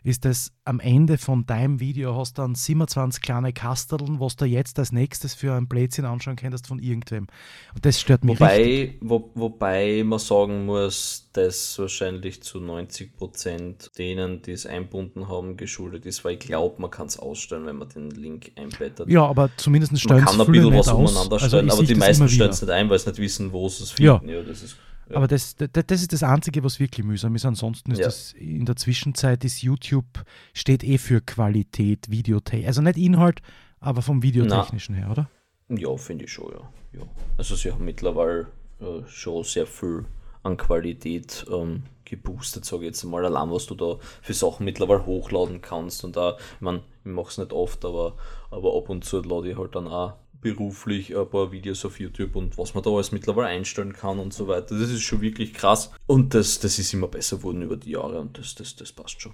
[0.08, 4.46] ist dass am Ende von deinem Video hast du dann 27 kleine Kasteln, was du
[4.46, 7.28] jetzt als nächstes für ein Blödsinn anschauen könntest von irgendwem.
[7.76, 8.98] Und das stört mich wobei, richtig.
[9.02, 15.58] Wo, wobei man sagen muss, dass wahrscheinlich zu 90 Prozent denen, die es einbunden haben,
[15.58, 19.10] geschuldet ist, weil ich glaube, man kann es ausstellen, wenn man den Link einbettet.
[19.10, 22.30] Ja, aber zumindest stellen Man kann ein bisschen was umeinander stellen, also aber die meisten
[22.30, 24.30] stellen es nicht ein, weil sie nicht wissen, wo sie es finden.
[24.30, 24.78] Ja, ja das ist
[25.14, 27.46] aber das, das, das, ist das Einzige, was wirklich mühsam ist.
[27.46, 28.06] Ansonsten ist ja.
[28.06, 32.68] das in der Zwischenzeit ist YouTube steht eh für Qualität, Videotechnik.
[32.68, 33.42] Also nicht Inhalt,
[33.80, 35.02] aber vom Videotechnischen Na.
[35.02, 35.30] her, oder?
[35.70, 37.00] Ja, finde ich schon, ja.
[37.00, 37.06] ja.
[37.38, 38.48] Also sie haben mittlerweile
[38.80, 40.06] äh, schon sehr viel
[40.44, 43.26] an Qualität ähm, geboostet, sage ich jetzt mal.
[43.26, 46.04] Allein, was du da für Sachen mittlerweile hochladen kannst.
[46.04, 48.16] Und da, ich meine, ich mache es nicht oft, aber,
[48.50, 52.36] aber ab und zu lade ich halt dann auch beruflich ein paar Videos auf YouTube
[52.36, 54.78] und was man da alles mittlerweile einstellen kann und so weiter.
[54.78, 55.92] Das ist schon wirklich krass.
[56.06, 59.22] Und das, das ist immer besser geworden über die Jahre und das, das, das passt
[59.22, 59.34] schon.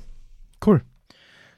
[0.66, 0.82] Cool.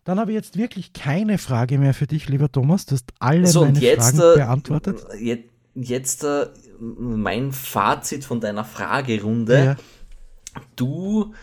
[0.03, 2.85] Dann habe ich jetzt wirklich keine Frage mehr für dich, lieber Thomas.
[2.85, 5.05] Du hast alle so, meine jetzt, Fragen äh, beantwortet.
[5.19, 6.47] Jetzt, jetzt äh,
[6.79, 9.65] mein Fazit von deiner Fragerunde.
[9.65, 9.75] Ja.
[10.75, 11.33] Du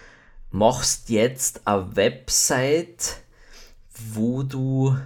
[0.51, 3.23] machst jetzt eine Website,
[4.15, 4.97] wo du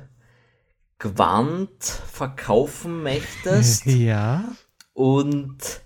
[0.99, 3.87] Quant verkaufen möchtest.
[3.87, 4.45] Ja.
[4.95, 5.83] Und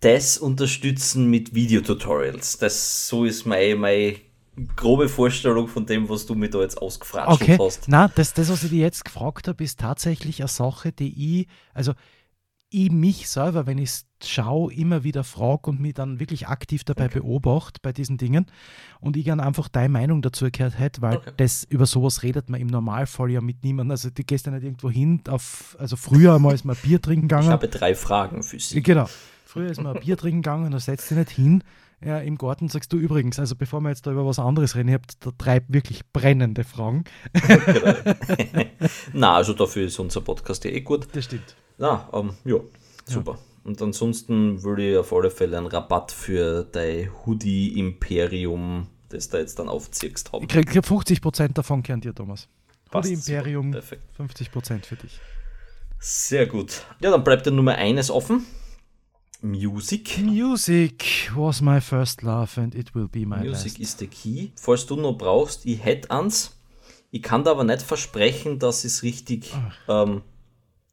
[0.00, 2.58] das unterstützen mit Videotutorials.
[2.58, 4.16] Das so ist meine, meine
[4.76, 7.56] grobe Vorstellung von dem, was du mir da jetzt ausgefragt okay.
[7.58, 7.88] hast.
[7.88, 11.48] Na, das, das, was ich dir jetzt gefragt habe, ist tatsächlich eine Sache, die ich,
[11.72, 11.92] also
[12.70, 16.84] ich mich selber, wenn ich es schaue, immer wieder frage und mich dann wirklich aktiv
[16.84, 17.20] dabei okay.
[17.20, 18.46] beobachte bei diesen Dingen
[19.00, 21.32] und ich gerne einfach deine Meinung dazu gehört hätte, weil okay.
[21.36, 23.92] das über sowas redet man im Normalfall ja mit niemandem.
[23.92, 27.28] Also du gehst ja nicht irgendwo hin, auf, also früher einmal ist man Bier trinken
[27.28, 27.46] gegangen.
[27.46, 28.82] Ich habe drei Fragen für Sie.
[28.82, 29.08] Genau.
[29.44, 31.62] Früher ist man Bier trinken gegangen und da setzt dich nicht hin
[32.04, 34.88] ja, im Garten sagst du übrigens, also bevor wir jetzt da über was anderes reden,
[34.88, 37.04] ihr habt da drei wirklich brennende Fragen.
[39.12, 41.06] Na, also dafür ist unser Podcast ja eh gut.
[41.12, 41.54] Das stimmt.
[41.78, 42.58] Na, um, ähm, ja,
[43.04, 43.32] super.
[43.32, 43.51] Ja.
[43.64, 49.58] Und ansonsten würde ich auf alle Fälle einen Rabatt für dein Hoodie-Imperium, das da jetzt
[49.58, 50.44] dann aufziehst, haben.
[50.44, 52.48] Ich krieg, krieg 50% davon gern dir, Thomas.
[52.92, 53.74] Hoodie-Imperium,
[54.18, 55.20] 50% für dich.
[55.98, 56.82] Sehr gut.
[57.00, 58.44] Ja, dann bleibt ja nur mal eines offen.
[59.40, 60.18] Music.
[60.18, 63.80] Music was my first love and it will be my Music last.
[63.80, 64.50] is the key.
[64.56, 66.56] Falls du noch brauchst, ich hätte eins.
[67.10, 69.52] Ich kann da aber nicht versprechen, dass ich es richtig
[69.88, 70.22] ähm,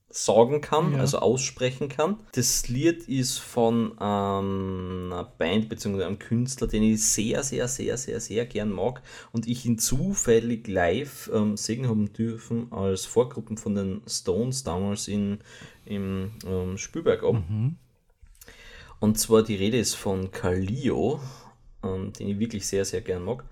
[0.10, 1.00] sagen kann, ja.
[1.00, 2.18] also aussprechen kann.
[2.32, 6.04] Das Lied ist von ähm, einer Band bzw.
[6.04, 10.68] einem Künstler, den ich sehr, sehr, sehr, sehr, sehr gern mag und ich ihn zufällig
[10.68, 15.40] live ähm, sehen haben dürfen als Vorgruppen von den Stones damals in,
[15.86, 17.46] im ähm, Spielberg oben.
[17.48, 17.76] Mhm.
[19.00, 21.20] Und zwar die Rede ist von Kalio,
[21.84, 23.44] ähm, den ich wirklich sehr, sehr gern mag.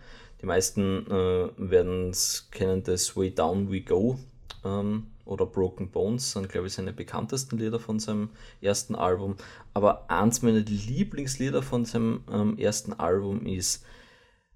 [0.42, 4.20] Die meisten äh, werden es kennen, das Way Down We Go
[4.66, 8.30] ähm, oder Broken Bones sind, glaube ich, seine bekanntesten Lieder von seinem
[8.62, 9.36] ersten Album.
[9.74, 13.86] Aber eins meiner Lieblingslieder von seinem ähm, ersten Album ist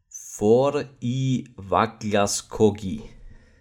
[0.09, 3.03] For i Vaglaskogi.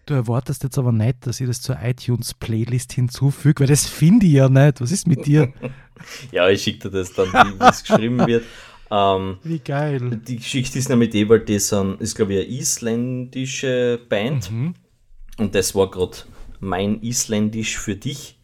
[0.06, 4.32] Du erwartest jetzt aber nicht, dass ich das zur iTunes-Playlist hinzufüge, weil das finde ich
[4.32, 4.80] ja nicht.
[4.80, 5.52] Was ist mit dir?
[6.32, 8.44] ja, ich schicke dir das dann, wie es geschrieben wird.
[8.90, 10.20] Ähm, wie geil.
[10.26, 14.50] Die Geschichte ist nämlich die, weil das ist, glaube ich, eine isländische Band.
[14.50, 14.74] Mhm.
[15.38, 16.18] Und das war gerade
[16.60, 18.36] mein Isländisch für dich.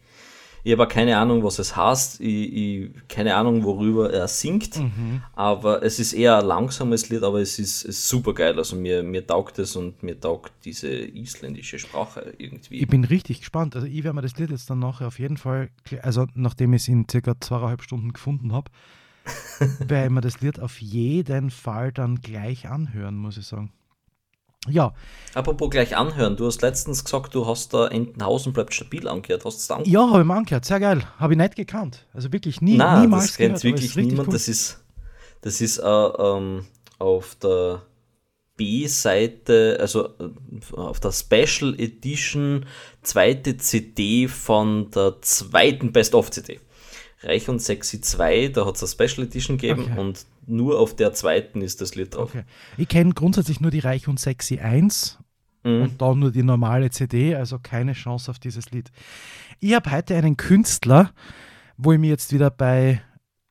[0.63, 2.19] Ich habe keine Ahnung, was es heißt.
[2.19, 4.77] Ich, ich, keine Ahnung, worüber er singt.
[4.77, 5.21] Mhm.
[5.33, 8.57] Aber es ist eher ein langsames Lied, aber es ist, ist super geil.
[8.57, 12.79] Also mir, mir taugt es und mir taugt diese isländische Sprache irgendwie.
[12.79, 13.77] Ich bin richtig gespannt.
[13.77, 15.69] Also ich werde mir das Lied jetzt dann nachher auf jeden Fall,
[16.01, 18.69] also nachdem ich es in circa zweieinhalb Stunden gefunden habe,
[19.79, 23.71] werde ich mir das Lied auf jeden Fall dann gleich anhören, muss ich sagen.
[24.69, 24.93] Ja.
[25.33, 29.45] Apropos gleich anhören, du hast letztens gesagt, du hast da Entenhausen bleibt stabil angehört.
[29.45, 29.93] Hast du es angehört?
[29.93, 30.65] Ja, habe ich mir angehört.
[30.65, 31.03] Sehr geil.
[31.19, 32.05] Habe ich nicht gekannt.
[32.13, 34.27] Also wirklich nie, Nein, niemals das kennt wirklich niemand.
[34.27, 34.33] Cool.
[34.33, 34.83] Das ist,
[35.41, 36.65] das ist äh, ähm,
[36.99, 37.83] auf der
[38.57, 42.65] B-Seite, also äh, auf der Special Edition
[43.03, 46.59] zweite CD von der zweiten Best-of-CD.
[47.21, 49.99] Reich und Sexy 2, da hat es eine Special Edition gegeben okay.
[49.99, 52.29] und nur auf der zweiten ist das Lied drauf.
[52.29, 52.43] Okay.
[52.77, 55.19] Ich kenne grundsätzlich nur die Reich und Sexy 1
[55.63, 55.81] mhm.
[55.81, 58.91] und dann nur die normale CD, also keine Chance auf dieses Lied.
[59.59, 61.11] Ich habe heute einen Künstler,
[61.77, 63.01] wo ich mir jetzt wieder bei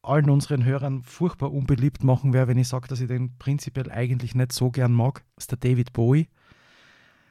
[0.03, 4.35] allen unseren Hörern furchtbar unbeliebt machen werde, wenn ich sage, dass ich den prinzipiell eigentlich
[4.35, 5.25] nicht so gern mag.
[5.35, 6.29] Das ist der David Bowie.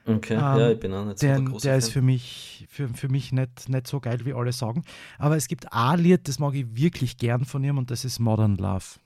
[0.07, 2.89] Okay, ähm, ja, ich bin auch nicht so der, der, der ist für mich, für,
[2.89, 4.83] für mich nicht, nicht so geil, wie alle sagen.
[5.17, 8.19] Aber es gibt ein Lied, das mag ich wirklich gern von ihm und das ist
[8.19, 8.99] Modern Love.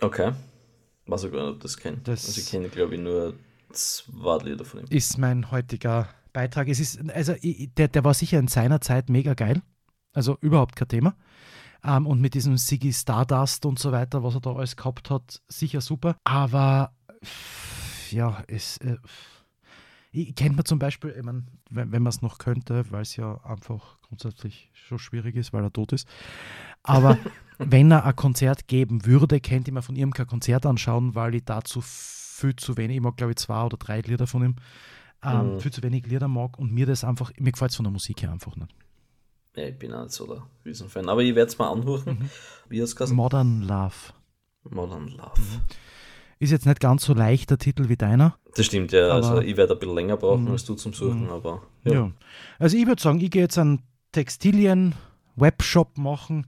[0.00, 0.32] Okay.
[1.06, 1.98] Weiß ich gar nicht, ob das kenne.
[2.04, 3.34] Das also ich kenne, glaube ich, nur
[3.72, 4.86] zwei Lieder von ihm.
[4.90, 6.68] Ist mein heutiger Beitrag.
[6.68, 9.62] Es ist, also der, der war sicher in seiner Zeit mega geil.
[10.12, 11.16] Also überhaupt kein Thema.
[11.82, 15.08] Um, ähm, und mit diesem Siggy Stardust und so weiter, was er da alles gehabt
[15.08, 16.16] hat, sicher super.
[16.24, 16.92] Aber
[18.10, 18.76] ja, es.
[18.78, 18.98] Äh,
[20.12, 23.14] ich kennt man zum Beispiel, ich mein, wenn, wenn man es noch könnte, weil es
[23.16, 26.08] ja einfach grundsätzlich schon schwierig ist, weil er tot ist.
[26.82, 27.18] Aber
[27.58, 31.34] wenn er ein Konzert geben würde, könnte ich mir von ihm kein Konzert anschauen, weil
[31.34, 34.56] ich dazu viel zu wenig, ich mag glaube ich zwei oder drei Lieder von ihm,
[35.22, 35.60] ähm, mhm.
[35.60, 38.22] viel zu wenig Lieder mag und mir das einfach, mir gefällt es von der Musik
[38.22, 38.74] her einfach nicht.
[39.56, 42.18] Ja, ich bin auch nicht so der Riesenfan, aber ich werde es mal anhören.
[42.20, 42.30] Mhm.
[42.68, 44.14] Wie es Modern Love.
[44.68, 45.40] Modern Love.
[45.40, 45.60] Mhm.
[46.38, 48.38] Ist jetzt nicht ganz so leicht der Titel wie deiner.
[48.54, 49.08] Das stimmt, ja.
[49.08, 50.52] Also ich werde ein bisschen länger brauchen mhm.
[50.52, 51.30] als du zum Suchen, mhm.
[51.30, 51.92] aber ja.
[51.92, 52.12] ja.
[52.58, 53.82] Also ich würde sagen, ich gehe jetzt einen
[55.36, 56.46] Textilien-Webshop machen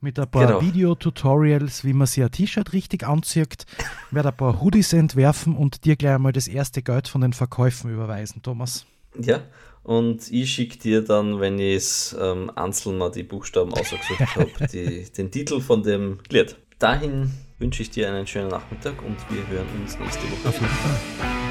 [0.00, 0.62] mit ein paar genau.
[0.62, 3.66] Video-Tutorials, wie man sich ein T-Shirt richtig anzieht,
[4.10, 7.92] werde ein paar Hoodies entwerfen und dir gleich einmal das erste Geld von den Verkäufen
[7.92, 8.84] überweisen, Thomas.
[9.18, 9.42] Ja,
[9.84, 14.50] und ich schicke dir dann, wenn ich es ähm, einzeln mal die Buchstaben ausgesucht habe,
[15.16, 16.56] den Titel von dem Lied.
[16.78, 20.48] Dahin wünsche ich dir einen schönen Nachmittag und wir hören uns nächste Woche.
[20.48, 21.41] Auf jeden Fall.